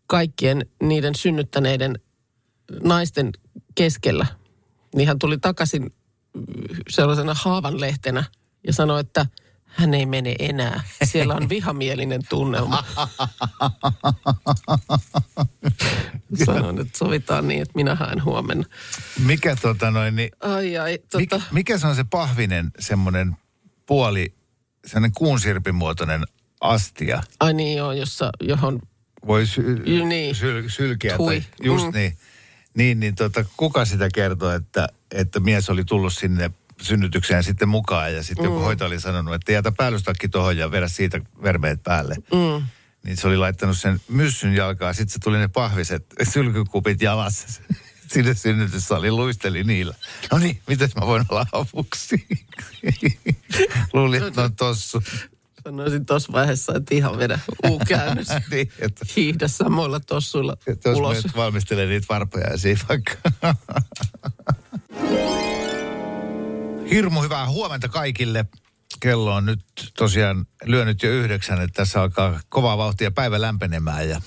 kaikkien 0.09 0.67
niiden 0.83 1.15
synnyttäneiden 1.15 1.99
naisten 2.85 3.31
keskellä, 3.75 4.27
niin 4.95 5.09
hän 5.09 5.19
tuli 5.19 5.39
takaisin 5.39 5.95
sellaisena 6.89 7.35
haavanlehtenä 7.35 8.25
ja 8.67 8.73
sanoi, 8.73 9.01
että 9.01 9.27
hän 9.65 9.95
ei 9.95 10.07
mene 10.07 10.35
enää. 10.39 10.81
Siellä 11.05 11.35
on 11.35 11.49
vihamielinen 11.49 12.21
tunnelma. 12.29 12.85
Sanoin, 16.47 16.81
että 16.81 16.99
sovitaan 16.99 17.49
niin, 17.49 17.63
että 17.63 17.73
minä 17.75 17.95
haen 17.95 18.25
huomenna. 18.25 18.65
Mikä 19.25 19.57
tota 19.57 19.91
noin, 19.91 20.17
niin, 20.17 20.31
Ai 20.41 20.79
ai, 20.79 20.99
tota, 21.11 21.43
mikä 21.53 21.79
se 21.79 21.87
on 21.87 21.97
se 21.97 22.05
pahvinen 22.05 22.71
semmoinen 22.79 23.37
puoli, 23.87 24.35
semmoinen 24.87 25.13
kuunsirpin 25.19 25.75
muotoinen 25.75 26.23
astia? 26.61 27.23
ai 27.41 27.55
niin 27.55 27.77
joo, 27.77 27.93
jossa, 27.93 28.31
johon 28.41 28.81
voi 29.27 29.47
sy- 29.47 29.83
Niin. 30.05 30.35
syl- 30.37 30.69
sylkeä. 30.71 31.17
Tui. 31.17 31.41
Tai 31.41 31.51
just 31.63 31.87
Mm. 31.87 31.93
niin. 31.95 32.17
Niin, 32.75 33.01
niin 33.01 33.15
tota, 33.15 33.45
kuka 33.57 33.85
sitä 33.85 34.09
kertoo, 34.15 34.51
että, 34.53 34.89
että 35.11 35.41
mies 35.41 35.71
oli 35.71 35.85
tullut 35.85 36.13
sinne 36.13 36.51
synnytykseen 36.81 37.45
sitten 37.45 37.69
mukaan 37.69 38.15
ja 38.15 38.23
sitten 38.23 38.45
mm. 38.47 38.53
joku 38.53 38.65
hoitaja 38.65 38.87
oli 38.87 39.01
sanonut, 39.01 39.35
että 39.35 39.53
jätä 39.53 39.73
päällystakki 39.73 40.29
tuohon 40.29 40.57
ja 40.57 40.71
vedä 40.71 40.89
siitä 40.89 41.21
vermeet 41.43 41.83
päälle. 41.83 42.15
Mm. 42.15 42.67
Niin 43.05 43.17
se 43.17 43.27
oli 43.29 43.37
laittanut 43.37 43.79
sen 43.79 44.01
myssyn 44.09 44.55
jalkaan, 44.55 44.95
sitten 44.95 45.13
se 45.13 45.19
tuli 45.19 45.39
ne 45.39 45.49
pahviset 45.49 46.07
sylkykupit 46.33 47.03
jalassa 47.03 47.63
sinne 48.13 48.35
synnytyssaliin, 48.35 49.17
luisteli 49.17 49.65
niillä. 49.65 49.95
No 50.33 50.39
niin, 50.39 50.61
mitäs 50.67 50.95
mä 50.95 51.07
voin 51.07 51.25
olla 51.29 51.47
avuksi? 51.53 52.27
Luulin, 53.93 54.23
että 54.23 54.43
on 54.43 54.57
tossu. 54.57 55.03
Sanoisin 55.65 56.07
tuossa 56.07 56.33
vaiheessa, 56.33 56.73
että 56.77 56.95
ihan 56.95 57.19
vedä 57.19 57.39
U-käännös. 57.71 58.29
niin, 58.51 58.73
että 58.79 59.07
Hiihdä 59.17 59.49
samoilla 59.49 60.01
tossuilla 60.01 60.57
Että 60.67 60.89
jos 60.89 60.99
ulos. 60.99 61.17
menet 61.17 61.37
valmistelee 61.37 61.87
niitä 61.87 62.07
varpoja 62.09 62.59
siinä 62.59 62.81
vaikka. 62.89 63.13
Hirmu 66.91 67.23
hyvää 67.23 67.49
huomenta 67.49 67.89
kaikille. 67.89 68.45
Kello 69.01 69.35
on 69.35 69.47
nyt 69.47 69.61
tosiaan 69.99 70.47
lyönyt 70.65 71.03
jo 71.03 71.11
yhdeksän, 71.11 71.61
että 71.61 71.83
tässä 71.83 72.03
alkaa 72.03 72.41
kovaa 72.49 72.79
vauhtia 72.79 73.11
päivä 73.11 73.41
lämpenemään 73.41 74.09
ja, 74.09 74.21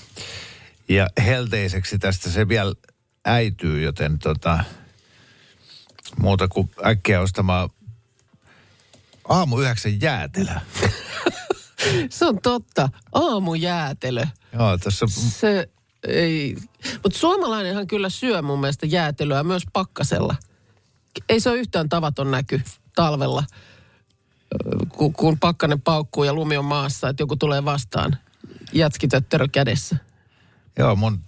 ja 0.88 1.08
helteiseksi 1.24 1.98
tästä 1.98 2.30
se 2.30 2.48
vielä 2.48 2.74
äityy, 3.24 3.82
joten 3.82 4.18
tota, 4.18 4.64
muuta 6.20 6.48
kuin 6.48 6.70
äkkiä 6.86 7.20
ostamaan 7.20 7.70
aamu 9.28 9.60
yhdeksän 9.60 10.00
jäätelö. 10.00 10.52
Se 12.10 12.26
on 12.26 12.38
totta. 12.42 12.88
Aamujäätelö. 13.12 14.24
Joo, 14.52 14.78
tässä 14.78 15.06
Se 15.16 15.68
ei... 16.08 16.56
Mutta 17.02 17.18
suomalainenhan 17.18 17.86
kyllä 17.86 18.08
syö 18.08 18.42
mun 18.42 18.60
mielestä 18.60 18.86
jäätelöä 18.86 19.42
myös 19.44 19.62
pakkasella. 19.72 20.36
Ei 21.28 21.40
se 21.40 21.50
ole 21.50 21.58
yhtään 21.58 21.88
tavaton 21.88 22.30
näky 22.30 22.62
talvella, 22.94 23.44
ö, 24.54 24.86
ku- 24.88 25.12
kun 25.12 25.38
pakkanen 25.38 25.80
paukkuu 25.80 26.24
ja 26.24 26.34
lumi 26.34 26.56
on 26.56 26.64
maassa, 26.64 27.08
että 27.08 27.22
joku 27.22 27.36
tulee 27.36 27.64
vastaan 27.64 28.16
jätskitötterö 28.72 29.48
kädessä. 29.52 29.96
Joo, 30.78 30.96
mun 30.96 31.20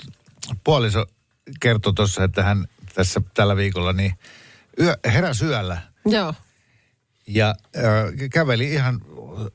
puoliso 0.65 1.07
kertoi 1.61 1.95
tuossa, 1.95 2.25
että 2.25 2.43
hän 2.43 2.69
tässä 2.95 3.21
tällä 3.35 3.57
viikolla 3.57 3.93
niin 3.93 4.15
yö, 4.81 4.97
heräsi 5.05 5.45
yöllä 5.45 5.79
Joo. 6.07 6.35
Ja 7.27 7.55
äh, 7.77 8.29
käveli 8.33 8.73
ihan 8.73 9.01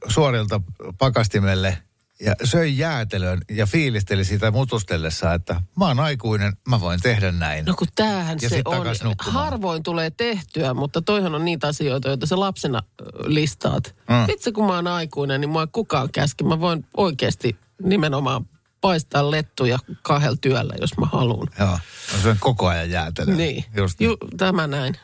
suorilta 0.07 0.61
pakastimelle 0.97 1.77
ja 2.19 2.35
söi 2.43 2.77
jäätelön 2.77 3.41
ja 3.49 3.65
fiilisteli 3.65 4.25
sitä 4.25 4.51
mutustellessa, 4.51 5.33
että 5.33 5.61
mä 5.77 5.87
oon 5.87 5.99
aikuinen, 5.99 6.53
mä 6.67 6.81
voin 6.81 7.01
tehdä 7.01 7.31
näin. 7.31 7.65
No 7.65 7.73
kun 7.77 7.87
tämähän 7.95 8.37
Ja 8.41 8.49
se 8.49 8.61
on. 8.65 8.87
Harvoin 9.19 9.83
tulee 9.83 10.09
tehtyä, 10.09 10.73
mutta 10.73 11.01
toihan 11.01 11.35
on 11.35 11.45
niitä 11.45 11.67
asioita, 11.67 12.07
joita 12.07 12.25
sä 12.25 12.39
lapsena 12.39 12.83
listaat. 13.25 13.95
Mm. 14.09 14.29
Itse 14.29 14.51
kun 14.51 14.65
mä 14.65 14.75
oon 14.75 14.87
aikuinen, 14.87 15.41
niin 15.41 15.49
mua 15.49 15.61
ei 15.61 15.67
kukaan 15.71 16.09
käski. 16.11 16.43
Mä 16.43 16.59
voin 16.59 16.85
oikeasti 16.97 17.55
nimenomaan 17.83 18.45
paistaa 18.81 19.31
lettuja 19.31 19.79
kahdella 20.01 20.37
työllä, 20.41 20.73
jos 20.81 20.97
mä 20.97 21.05
haluan. 21.05 21.47
Joo, 21.59 21.79
mä 22.13 22.21
syön 22.21 22.37
koko 22.39 22.67
ajan 22.67 22.89
jäätelöä. 22.89 23.35
Niin, 23.35 23.65
Just 23.75 24.01
Ju, 24.01 24.17
tämä 24.37 24.67
näin. 24.67 24.95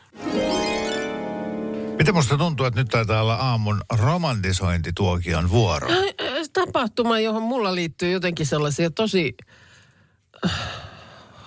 Miten 1.98 2.14
musta 2.14 2.38
tuntuu, 2.38 2.66
että 2.66 2.80
nyt 2.80 2.88
taitaa 2.88 3.22
olla 3.22 3.34
aamun 3.34 3.80
romantisointituokion 3.98 5.50
vuoro? 5.50 5.88
Tapahtuma, 6.52 7.20
johon 7.20 7.42
mulla 7.42 7.74
liittyy 7.74 8.10
jotenkin 8.10 8.46
sellaisia 8.46 8.90
tosi 8.90 9.36
äh, 10.44 10.52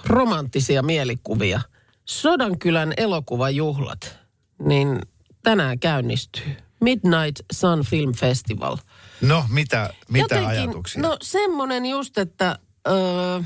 romanttisia 0.05 0.83
mielikuvia. 0.83 1.61
Sodankylän 2.05 2.93
elokuvajuhlat, 2.97 4.19
niin 4.65 5.01
tänään 5.43 5.79
käynnistyy. 5.79 6.57
Midnight 6.81 7.45
Sun 7.51 7.85
Film 7.85 8.13
Festival. 8.13 8.77
No, 9.21 9.45
mitä, 9.49 9.93
mitä 10.09 10.47
ajatuksia? 10.47 11.01
No 11.01 11.17
semmoinen 11.21 11.85
just, 11.85 12.17
että 12.17 12.59
öö, 12.87 13.41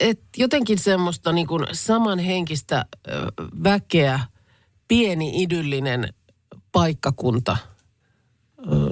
et 0.00 0.20
jotenkin 0.36 0.78
semmoista 0.78 1.32
niin 1.32 1.46
kuin 1.46 1.66
samanhenkistä 1.72 2.84
ö, 3.08 3.10
väkeä, 3.64 4.20
pieni 4.88 5.42
idyllinen 5.42 6.14
paikkakunta 6.72 7.56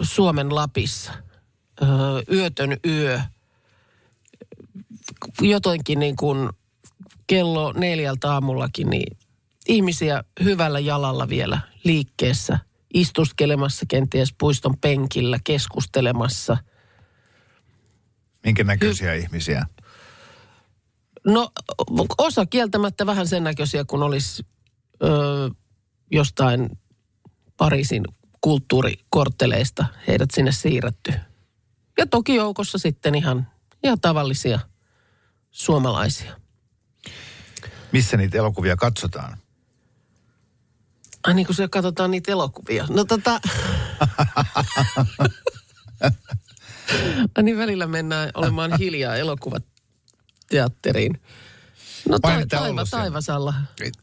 Suomen 0.03 0.55
Lapissa. 0.55 1.13
Yötön 2.33 2.77
yö. 2.87 3.21
Jotenkin 5.41 5.99
niin 5.99 6.17
kuin 6.17 6.51
kello 7.27 7.73
neljältä 7.73 8.33
aamullakin, 8.33 8.91
niin 8.91 9.17
ihmisiä 9.69 10.25
hyvällä 10.45 10.79
jalalla 10.79 11.29
vielä 11.29 11.61
liikkeessä, 11.85 12.59
istuskelemassa 12.95 13.87
kenties 13.89 14.35
puiston 14.39 14.77
penkillä, 14.79 15.39
keskustelemassa. 15.45 16.57
Minkä 18.45 18.65
näköisiä 18.65 19.15
ihmisiä? 19.15 19.67
No 21.25 21.51
osa 22.19 22.47
kieltämättä 22.47 23.07
vähän 23.07 23.29
sen 23.29 23.45
näköisiä, 23.45 23.85
kun 23.85 24.03
olisi 24.03 24.47
ö, 25.03 25.51
jostain 26.11 26.79
Pariisin 27.57 28.05
kulttuurikortteleista 28.40 29.87
heidät 30.09 30.31
sinne 30.31 30.53
siirretty. 30.53 31.12
Ja 31.99 32.07
toki 32.07 32.35
joukossa 32.35 32.79
sitten 32.79 33.14
ihan, 33.14 33.47
ihan 33.85 34.01
tavallisia 34.01 34.61
suomalaisia. 35.51 36.40
Missä 37.92 38.16
niitä 38.16 38.38
elokuvia 38.38 38.77
katsotaan? 38.77 39.38
Ai 41.27 41.35
niin 41.35 41.47
kuin 41.47 41.57
se 41.57 41.69
katsotaan 41.69 42.11
niitä 42.11 42.33
elokuvia. 42.33 42.87
No 42.90 43.05
tota... 43.05 43.40
Ai 47.37 47.42
niin 47.42 47.59
välillä 47.59 47.87
mennään 47.87 48.31
olemaan 48.35 48.79
hiljaa 48.79 49.16
elokuvateatteriin. 49.16 51.21
No 52.09 52.19
niitä 52.37 52.57
taiva, 52.57 52.85
taivasalla. 52.90 53.55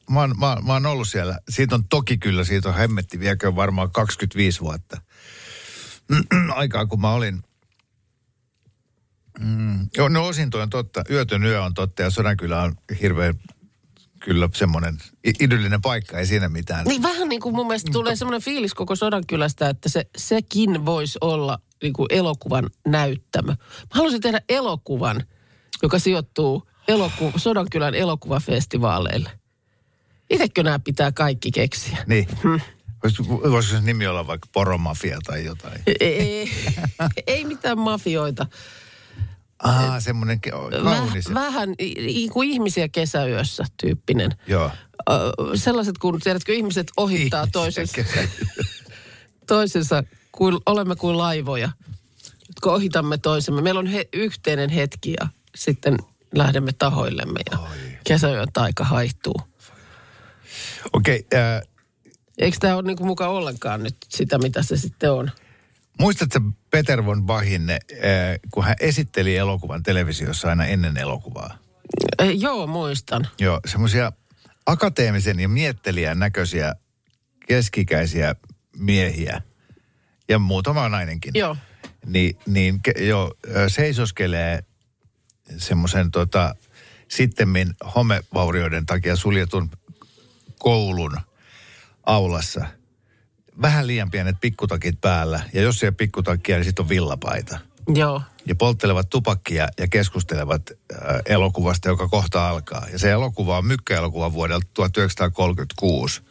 Mä 0.10 0.20
oon, 0.20 0.36
mä, 0.40 0.58
mä 0.66 0.74
oon 0.74 0.86
ollut 0.86 1.08
siellä. 1.08 1.40
Siitä 1.50 1.76
on 1.76 1.84
toki 1.90 2.18
kyllä, 2.18 2.44
siitä 2.44 2.70
on 2.70 2.76
hemmetti 2.76 3.20
viekö 3.20 3.56
varmaan 3.56 3.92
25 3.92 4.62
vuotta. 4.62 5.02
Aikaa 6.56 6.86
kun 6.86 7.02
mä 7.02 7.14
olin. 7.14 7.44
Mm, 9.40 9.88
joo, 9.98 10.10
no 10.10 10.28
osin 10.28 10.50
toi 10.50 10.62
on 10.62 10.70
totta. 10.70 11.04
Yötön 11.10 11.46
yö 11.46 11.64
on 11.64 11.74
totta 11.74 12.02
ja 12.02 12.10
Sodankylä 12.10 12.62
on 12.62 12.76
hirveän 13.02 13.36
kyllä 14.20 14.50
semmoinen 14.54 14.98
idyllinen 15.40 15.82
paikka, 15.82 16.18
ei 16.18 16.26
siinä 16.26 16.50
mitään. 16.50 16.86
Niin 16.86 17.04
vähän 17.04 17.30
niin 17.30 17.42
kuin 17.42 17.56
mun 17.56 17.68
mielestä 17.68 17.92
tulee 17.92 18.16
semmoinen 18.16 18.42
fiilis 18.42 18.74
koko 18.74 18.96
Sodankylästä, 18.96 19.70
että 19.70 19.90
se, 19.90 20.06
sekin 20.18 20.86
voisi 20.86 21.18
olla 21.22 21.60
niin 21.84 21.94
kuin 21.94 22.08
elokuvan 22.10 22.70
näyttämö. 22.88 23.52
Mä 23.52 23.88
haluaisin 23.90 24.22
tehdä 24.22 24.42
elokuvan, 24.50 25.24
joka 25.84 26.00
sijoittuu 26.00 26.68
eloku- 26.88 27.34
Sodankylän 27.38 27.96
elokuvafestivaaleille. 27.96 29.32
Itsekö 30.30 30.64
nämä 30.64 30.80
pitää 30.80 31.12
kaikki 31.12 31.52
keksiä? 31.52 31.98
Niin. 32.08 32.28
Voisiko 33.04 33.42
voisiko 33.52 33.76
se 33.76 33.82
nimi 33.82 34.08
olla 34.08 34.28
vaikka 34.28 34.48
poromafia 34.54 35.20
tai 35.26 35.46
jotain? 35.46 35.82
Ei, 36.00 36.52
ei 37.28 37.46
mitään 37.46 37.80
mafioita. 37.80 38.46
Ah, 39.64 40.04
semmoinen 40.04 40.42
kaunis. 40.42 40.84
Väh, 40.84 41.34
vähän 41.34 41.70
kuin 42.34 42.50
ihmisiä 42.50 42.88
kesäyössä 42.88 43.64
tyyppinen. 43.82 44.32
Joo. 44.48 44.72
Ö, 45.10 45.14
sellaiset, 45.56 45.98
kun 45.98 46.20
tiedätkö, 46.20 46.54
ihmiset 46.54 46.92
ohittaa 46.98 47.48
toisensa, 47.52 48.02
toisensa 49.48 50.04
kuin, 50.32 50.58
olemme 50.66 50.96
kuin 50.96 51.18
laivoja, 51.18 51.70
jotka 52.48 52.72
ohitamme 52.72 53.18
toisemme. 53.18 53.62
Meillä 53.62 53.80
on 53.80 53.88
he, 53.88 54.08
yhteinen 54.14 54.70
hetki 54.70 55.14
ja 55.20 55.28
sitten 55.56 55.98
lähdemme 56.36 56.72
tahoillemme 56.78 57.40
ja 57.52 57.58
kesäyön 58.04 58.48
taika 58.54 58.84
haihtuu. 58.84 59.42
Okei, 60.94 61.20
okay, 61.20 61.40
äh, 61.40 61.62
Eikö 62.38 62.58
tämä 62.60 62.76
ole 62.76 62.84
niinku 62.84 63.06
mukaan 63.06 63.32
ollenkaan 63.32 63.84
nyt 63.84 63.96
sitä, 64.10 64.38
mitä 64.38 64.64
se 64.64 64.78
sitten 64.78 65.12
on? 65.12 65.32
muistatko 66.00 66.40
Peter 66.72 67.06
von 67.06 67.24
Bachin, 67.24 67.70
äh, 67.70 67.80
kun 68.52 68.64
hän 68.64 68.76
esitteli 68.80 69.38
elokuvan 69.38 69.84
televisiossa 69.84 70.50
aina 70.50 70.66
ennen 70.66 70.98
elokuvaa? 70.98 71.58
Eh, 72.20 72.30
joo, 72.36 72.68
muistan. 72.68 73.28
Joo, 73.40 73.60
semmoisia 73.66 74.12
akateemisen 74.66 75.40
ja 75.40 75.50
miettelijän 75.50 76.20
näköisiä 76.20 76.76
keskikäisiä 77.48 78.36
miehiä 78.78 79.42
ja 80.30 80.40
muutama 80.40 80.90
nainenkin. 80.90 81.32
Joo. 81.36 81.58
Niin, 82.06 82.38
niin 82.46 82.82
ke, 82.82 82.94
jo 83.00 83.32
ö, 83.56 83.70
seisoskelee 83.70 84.64
semmoisen 85.58 86.12
tota, 86.12 86.56
sittemmin 87.08 87.74
homevaurioiden 87.96 88.86
takia 88.86 89.16
suljetun 89.16 89.70
koulun 90.60 91.18
aulassa. 92.06 92.66
Vähän 93.62 93.88
liian 93.88 94.12
pienet 94.12 94.36
pikkutakit 94.42 95.02
päällä. 95.02 95.42
Ja 95.54 95.62
jos 95.62 95.84
ei 95.84 95.88
ole 95.88 95.96
pikkutakkia, 95.98 96.56
niin 96.56 96.66
sitten 96.66 96.84
on 96.84 96.90
villapaita. 96.90 97.60
Joo. 97.96 98.22
ja 98.46 98.56
polttelevat 98.56 99.10
tupakkia 99.10 99.68
ja 99.80 99.88
keskustelevat 99.88 100.62
äh, 100.72 101.22
elokuvasta, 101.26 101.88
joka 101.88 102.08
kohta 102.08 102.50
alkaa. 102.50 102.88
Ja 102.92 103.00
se 103.00 103.12
elokuva 103.12 103.58
on 103.58 103.66
mykkäelokuva 103.66 104.34
vuodelta 104.34 104.68
1936. 104.74 106.22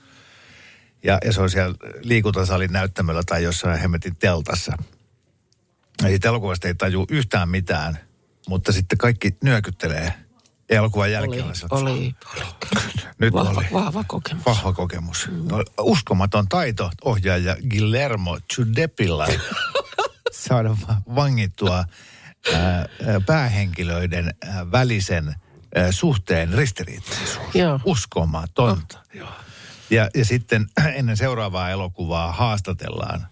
Ja, 1.02 1.18
ja 1.24 1.32
se 1.32 1.40
on 1.40 1.50
siellä 1.50 1.74
liikuntasalin 2.00 2.72
näyttämöllä 2.72 3.22
tai 3.26 3.42
jossain 3.42 3.80
hemmetin 3.80 4.16
teltassa. 4.16 4.72
Ja 6.02 6.08
siitä 6.08 6.28
elokuvasta 6.28 6.68
ei 6.68 6.74
taju 6.74 7.06
yhtään 7.10 7.48
mitään, 7.48 7.98
mutta 8.48 8.72
sitten 8.72 8.98
kaikki 8.98 9.36
nyökyttelee 9.42 10.14
elokuvan 10.70 11.04
Oli, 11.06 11.12
jälkeen. 11.12 11.50
että 11.50 11.66
oli, 11.70 11.90
oli. 11.90 12.14
Nyt 13.18 13.32
Vahva, 13.34 13.58
oli. 13.60 13.66
vahva 13.72 14.04
kokemus. 14.06 14.46
Vahva 14.46 14.72
kokemus. 14.72 15.28
No, 15.50 15.62
uskomaton 15.80 16.48
taito 16.48 16.90
ohjaaja 17.04 17.56
Guillermo 17.70 18.38
Chudepilla 18.54 19.26
saada 20.32 20.70
va- 20.70 21.14
vangittua 21.14 21.84
ää, 22.54 22.60
ää, 22.62 22.86
päähenkilöiden 23.26 24.34
ää, 24.46 24.70
välisen 24.70 25.34
ää, 25.74 25.92
suhteen 25.92 26.52
ristiriitaisuus. 26.54 27.38
Joo. 27.54 27.80
Uskomatonta. 27.84 28.98
Ja, 29.90 30.10
ja 30.14 30.24
sitten 30.24 30.66
ennen 30.94 31.16
seuraavaa 31.16 31.70
elokuvaa 31.70 32.32
haastatellaan 32.32 33.26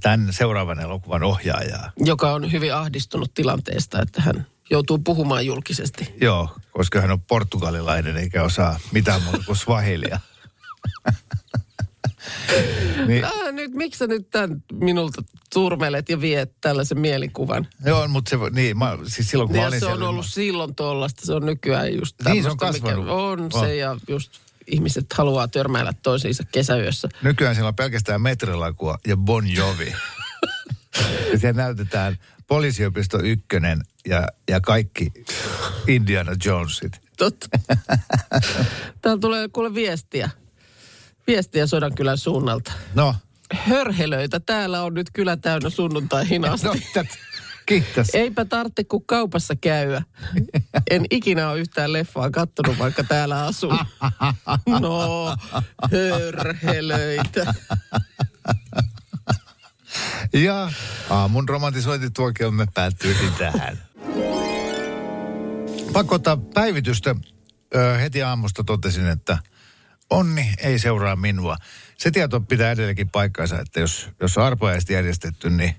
tämän 0.00 0.28
seuraavan 0.30 0.80
elokuvan 0.80 1.22
ohjaajaa. 1.22 1.92
Joka 1.98 2.32
on 2.32 2.52
hyvin 2.52 2.74
ahdistunut 2.74 3.34
tilanteesta, 3.34 4.02
että 4.02 4.22
hän 4.22 4.46
joutuu 4.70 4.98
puhumaan 4.98 5.46
julkisesti. 5.46 6.14
Joo, 6.20 6.48
koska 6.70 7.00
hän 7.00 7.10
on 7.10 7.20
portugalilainen 7.20 8.16
eikä 8.16 8.42
osaa 8.42 8.80
mitään 8.92 9.22
muuta 9.22 9.42
kuin 9.46 9.56
swahilia. 9.56 10.20
niin, 13.06 13.24
Ah, 13.24 13.52
nyt, 13.52 13.72
miksi 13.74 13.98
sä 13.98 14.06
nyt 14.06 14.30
tämän 14.30 14.62
minulta 14.72 15.22
turmelet 15.52 16.08
ja 16.08 16.20
viet 16.20 16.52
tällaisen 16.60 17.00
mielikuvan? 17.00 17.66
Joo, 17.84 18.08
mutta 18.08 18.30
se, 18.30 18.36
niin, 18.52 18.78
mä, 18.78 18.98
siis 19.06 19.30
silloin 19.30 19.48
kun 19.48 19.56
mä 19.56 19.62
Ja 19.62 19.68
olin 19.68 19.80
se 19.80 19.86
on 19.86 19.92
siellä, 19.92 20.08
ollut 20.08 20.26
silloin 20.26 20.74
tuollaista, 20.74 21.26
se 21.26 21.32
on 21.32 21.46
nykyään 21.46 21.94
just 21.94 22.16
Niin, 22.24 22.42
se 22.42 22.50
on 22.50 22.56
tämmöistä, 22.56 22.82
mikä 22.86 22.96
kasvanut. 22.96 23.20
On 23.20 23.40
On. 23.54 23.60
se 23.60 23.76
ja 23.76 23.96
just 24.08 24.32
ihmiset 24.70 25.12
haluaa 25.12 25.48
törmäillä 25.48 25.92
toisiinsa 26.02 26.44
kesäyössä. 26.52 27.08
nykyään 27.22 27.54
siellä 27.54 27.68
on 27.68 27.76
pelkästään 27.76 28.22
metrilakua 28.22 28.98
ja 29.06 29.16
Bon 29.16 29.54
Jovi. 29.54 29.94
ja 31.32 31.38
siellä 31.38 31.62
näytetään 31.62 32.16
poliisiopisto 32.46 33.18
ykkönen 33.22 33.80
ja, 34.06 34.28
ja 34.48 34.60
kaikki 34.60 35.12
Indiana 35.86 36.32
Jonesit. 36.44 37.00
Totta. 37.16 37.48
Täällä 39.02 39.20
tulee 39.20 39.48
kuule 39.48 39.74
viestiä. 39.74 40.30
Viestiä 41.26 41.66
Sodankylän 41.66 42.18
suunnalta. 42.18 42.72
No, 42.94 43.14
Hörhelöitä 43.54 44.40
täällä 44.40 44.82
on 44.82 44.94
nyt 44.94 45.06
kyllä 45.12 45.36
täynnä 45.36 45.70
sunnuntaihin 45.70 46.44
asti. 46.44 46.66
no 46.66 46.74
kiitos. 47.68 48.06
Eipä 48.14 48.44
tarvitse 48.44 48.84
kuin 48.84 49.04
kaupassa 49.06 49.56
käydä. 49.56 50.02
En 50.90 51.06
ikinä 51.10 51.50
ole 51.50 51.60
yhtään 51.60 51.92
leffaa 51.92 52.30
kattonut, 52.30 52.78
vaikka 52.78 53.04
täällä 53.04 53.44
asun. 53.44 53.78
No, 54.80 55.36
hörhelöitä. 55.92 57.54
Ja 60.32 60.72
aamun 61.10 61.48
romantisointituokiomme 61.48 62.66
päättyykin 62.74 63.32
tähän. 63.38 63.78
Pakko 65.92 66.14
ottaa 66.14 66.36
päivitystä. 66.36 67.16
Ö, 67.74 67.98
heti 67.98 68.22
aamusta 68.22 68.64
totesin, 68.64 69.06
että 69.06 69.38
onni 70.10 70.52
ei 70.58 70.78
seuraa 70.78 71.16
minua. 71.16 71.56
Se 71.98 72.10
tieto 72.10 72.40
pitää 72.40 72.70
edelleenkin 72.70 73.10
paikkansa, 73.10 73.60
että 73.60 73.80
jos, 73.80 74.08
jos 74.20 74.38
on 74.38 74.44
järjestetty, 74.92 75.50
niin, 75.50 75.74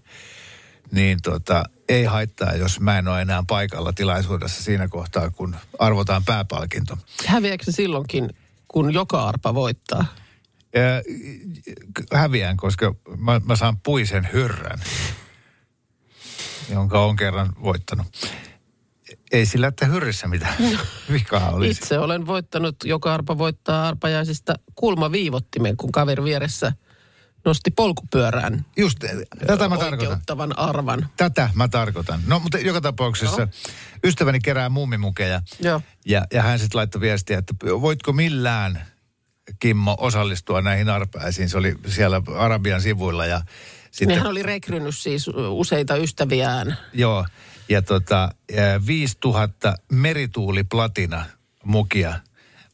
niin 0.91 1.17
tota, 1.23 1.63
ei 1.89 2.03
haittaa, 2.03 2.55
jos 2.55 2.79
mä 2.79 2.97
en 2.97 3.07
ole 3.07 3.21
enää 3.21 3.43
paikalla 3.47 3.93
tilaisuudessa 3.93 4.63
siinä 4.63 4.87
kohtaa, 4.87 5.29
kun 5.29 5.55
arvotaan 5.79 6.23
pääpalkinto. 6.25 6.97
Häviääkö 7.25 7.63
se 7.63 7.71
silloinkin, 7.71 8.29
kun 8.67 8.93
joka 8.93 9.23
arpa 9.23 9.53
voittaa? 9.53 10.05
Ö, 10.77 11.03
häviän, 12.13 12.57
koska 12.57 12.95
mä, 13.17 13.41
mä 13.45 13.55
saan 13.55 13.77
puisen 13.79 14.29
hyrrän, 14.33 14.79
jonka 16.69 17.05
on 17.05 17.15
kerran 17.15 17.53
voittanut. 17.63 18.07
Ei 19.31 19.45
sillä, 19.45 19.67
että 19.67 19.85
hyrrissä 19.85 20.27
mitään 20.27 20.55
vikaa 21.11 21.49
olisi. 21.51 21.71
Itse 21.71 21.99
olen 21.99 22.25
voittanut, 22.25 22.75
joka 22.83 23.13
arpa 23.13 23.37
voittaa 23.37 23.87
arpajaisista 23.87 24.53
kulmaviivottimen, 24.75 25.77
kun 25.77 25.91
kaveri 25.91 26.23
vieressä 26.23 26.73
nosti 27.45 27.71
polkupyörään 27.71 28.65
Just, 28.77 28.97
tätä 29.47 29.69
mä 29.69 29.77
tarkoitan. 29.77 30.59
arvan. 30.59 31.09
Tätä 31.17 31.49
mä 31.53 31.67
tarkoitan. 31.67 32.21
No, 32.27 32.39
mutta 32.39 32.57
joka 32.57 32.81
tapauksessa 32.81 33.47
ystäväni 34.03 34.39
kerää 34.39 34.69
muumimukeja. 34.69 35.41
Joo. 35.59 35.81
Ja, 36.05 36.25
ja 36.33 36.41
hän 36.41 36.59
sitten 36.59 36.77
laittoi 36.77 37.01
viestiä, 37.01 37.37
että 37.37 37.53
voitko 37.81 38.13
millään, 38.13 38.85
Kimmo, 39.59 39.95
osallistua 39.99 40.61
näihin 40.61 40.89
arpaisiin. 40.89 41.49
Se 41.49 41.57
oli 41.57 41.75
siellä 41.87 42.21
Arabian 42.37 42.81
sivuilla 42.81 43.25
ja 43.25 43.41
sitten... 43.91 44.07
Niin 44.07 44.17
hän 44.17 44.27
oli 44.27 44.43
rekrynyt 44.43 44.97
siis 44.97 45.25
useita 45.49 45.95
ystäviään. 45.95 46.77
Joo, 46.93 47.25
ja 47.69 47.81
tota, 47.81 48.31
ää, 48.57 48.85
5000 48.85 49.75
merituuliplatina 49.91 51.25
mukia 51.63 52.19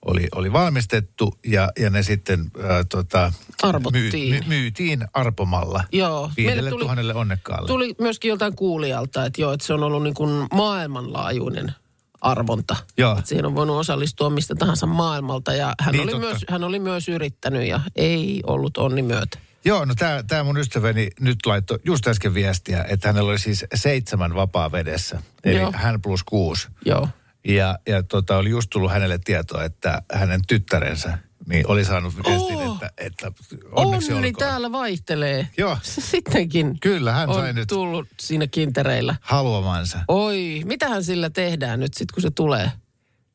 oli, 0.05 0.27
oli 0.35 0.53
valmistettu 0.53 1.33
ja, 1.47 1.71
ja 1.79 1.89
ne 1.89 2.03
sitten 2.03 2.45
ää, 2.63 2.83
tota, 2.83 3.33
Arvottiin. 3.63 4.43
myytiin 4.47 5.07
arpomalla 5.13 5.83
Joo. 5.91 6.31
viidelle 6.37 6.69
tuli- 6.69 6.81
tuhannelle 6.83 7.13
onnekkaalle. 7.13 7.67
Tuli 7.67 7.95
myöskin 8.01 8.29
joltain 8.29 8.55
kuulijalta, 8.55 9.25
että 9.25 9.41
joo, 9.41 9.53
että 9.53 9.65
se 9.67 9.73
on 9.73 9.83
ollut 9.83 10.03
niin 10.03 10.13
kuin 10.13 10.47
maailmanlaajuinen 10.53 11.71
arvonta. 12.21 12.75
Joo. 12.97 13.17
Että 13.17 13.29
siihen 13.29 13.45
on 13.45 13.55
voinut 13.55 13.77
osallistua 13.77 14.29
mistä 14.29 14.55
tahansa 14.55 14.85
maailmalta 14.85 15.53
ja 15.53 15.73
hän, 15.79 15.91
Niin, 15.91 16.01
oli, 16.03 16.11
totta. 16.11 16.27
myös, 16.27 16.45
hän 16.49 16.63
oli 16.63 16.79
myös 16.79 17.09
yrittänyt 17.09 17.67
ja 17.67 17.79
ei 17.95 18.41
ollut 18.47 18.77
onni 18.77 19.01
myötä. 19.01 19.39
Joo, 19.65 19.85
no 19.85 19.93
tämä 20.27 20.43
mun 20.43 20.57
ystäväni 20.57 21.09
nyt 21.19 21.37
laittoi 21.45 21.79
just 21.85 22.07
äsken 22.07 22.33
viestiä, 22.33 22.85
että 22.89 23.07
hänellä 23.07 23.29
oli 23.29 23.39
siis 23.39 23.65
seitsemän 23.75 24.35
vapaa 24.35 24.71
vedessä, 24.71 25.21
eli 25.43 25.55
Joo. 25.59 25.71
hän 25.75 26.01
plus 26.01 26.23
kuusi. 26.23 26.67
Joo. 26.85 27.07
Ja, 27.47 27.79
ja 27.87 28.03
tota, 28.03 28.37
oli 28.37 28.49
just 28.49 28.69
tullut 28.69 28.91
hänelle 28.91 29.19
tietoa, 29.25 29.63
että 29.63 30.01
hänen 30.13 30.41
tyttärensä 30.47 31.17
niin 31.49 31.67
oli 31.67 31.85
saanut 31.85 32.13
viestin, 32.15 32.55
Oh. 32.57 32.73
että, 32.75 32.91
että 32.97 33.31
onneksi 33.71 34.13
Onni 34.13 34.27
olkoon. 34.27 34.49
täällä 34.49 34.71
vaihtelee. 34.71 35.47
Joo. 35.57 35.77
Sittenkin 35.83 36.79
Kyllä, 36.79 37.11
hän 37.11 37.29
on 37.29 37.35
sai 37.35 37.53
nyt 37.53 37.67
tullut 37.67 38.07
siinä 38.19 38.47
kintereillä. 38.47 39.15
haluamansa. 39.21 39.99
Oi, 40.07 40.61
mitähän 40.65 41.03
sillä 41.03 41.29
tehdään 41.29 41.79
nyt 41.79 41.93
sitten, 41.93 42.13
kun 42.13 42.21
se 42.21 42.31
tulee? 42.31 42.71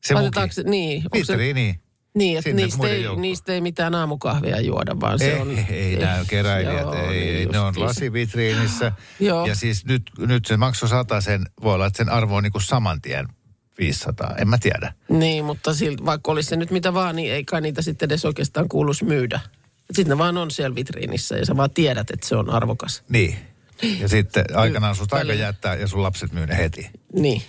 Se 0.03 0.13
Laitetaanko 0.13 0.53
se, 0.53 0.63
niin, 0.63 1.03
onko 1.13 1.25
se, 1.25 1.37
niin. 1.37 1.81
niin, 2.15 2.37
että 2.37 2.49
sinne 2.49 2.63
niistä 2.63 2.87
ei, 2.87 3.03
joukkoon. 3.03 3.21
niistä 3.21 3.53
ei 3.53 3.61
mitään 3.61 3.95
aamukahvia 3.95 4.61
juoda, 4.61 4.99
vaan 4.99 5.19
se 5.19 5.33
ei, 5.33 5.39
on... 5.41 5.57
ei 5.69 5.95
nämä 5.95 6.23
keräilijät, 6.27 6.81
Joo, 6.81 6.93
ei, 6.93 7.09
niin 7.09 7.35
ei, 7.35 7.45
ne 7.45 7.59
on 7.59 7.73
lasivitriinissä. 7.77 8.91
Ja 9.47 9.55
siis 9.55 9.85
nyt, 9.85 10.03
nyt 10.17 10.45
se 10.45 10.57
maksoi 10.57 10.89
sen, 11.19 11.45
voi 11.63 11.73
olla, 11.73 11.85
että 11.85 11.97
sen 11.97 12.09
arvo 12.09 12.35
on 12.35 12.43
niin 12.43 12.51
kuin 12.51 12.61
saman 12.61 13.01
tien 13.01 13.27
500, 13.79 14.35
en 14.37 14.47
mä 14.49 14.57
tiedä. 14.57 14.93
Niin, 15.09 15.45
mutta 15.45 15.73
silti, 15.73 16.05
vaikka 16.05 16.31
olisi 16.31 16.49
se 16.49 16.55
nyt 16.55 16.71
mitä 16.71 16.93
vaan, 16.93 17.15
niin 17.15 17.33
ei 17.33 17.43
kai 17.45 17.61
niitä 17.61 17.81
sitten 17.81 18.05
edes 18.05 18.25
oikeastaan 18.25 18.69
kuuluisi 18.69 19.05
myydä. 19.05 19.39
Sitten 19.93 20.09
ne 20.09 20.17
vaan 20.17 20.37
on 20.37 20.51
siellä 20.51 20.75
vitriinissä 20.75 21.37
ja 21.37 21.45
sä 21.45 21.57
vaan 21.57 21.71
tiedät, 21.71 22.11
että 22.11 22.27
se 22.27 22.35
on 22.35 22.49
arvokas. 22.49 23.03
Niin. 23.09 23.35
Ja 23.99 24.07
sitten 24.07 24.45
aikanaan 24.53 24.95
susta 24.95 25.15
aika 25.15 25.33
jättää 25.33 25.75
ja 25.75 25.87
sun 25.87 26.03
lapset 26.03 26.31
myy 26.31 26.45
ne 26.47 26.57
heti. 26.57 26.89
Niin. 27.13 27.41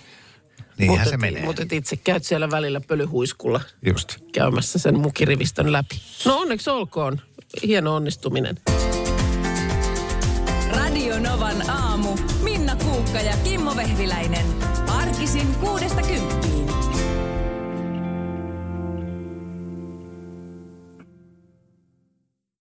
Niinhän 0.77 0.99
Mut 0.99 1.07
se 1.09 1.15
et- 1.15 1.21
menee. 1.21 1.43
Mutta 1.45 1.63
itse 1.71 1.95
käyt 1.95 2.23
siellä 2.23 2.51
välillä 2.51 2.81
pölyhuiskulla 2.81 3.61
Just. 3.85 4.17
käymässä 4.33 4.79
sen 4.79 4.99
mukirivistön 4.99 5.71
läpi. 5.71 6.01
No 6.25 6.37
onneksi 6.39 6.69
olkoon. 6.69 7.21
Hieno 7.63 7.95
onnistuminen. 7.95 8.57
Radio 10.75 11.19
Novan 11.19 11.69
aamu. 11.69 12.17
Minna 12.43 12.75
Kuukka 12.75 13.19
ja 13.21 13.37
Kimmo 13.43 13.75
Vehviläinen. 13.75 14.45
Arkisin 14.87 15.55
kuudesta. 15.55 16.01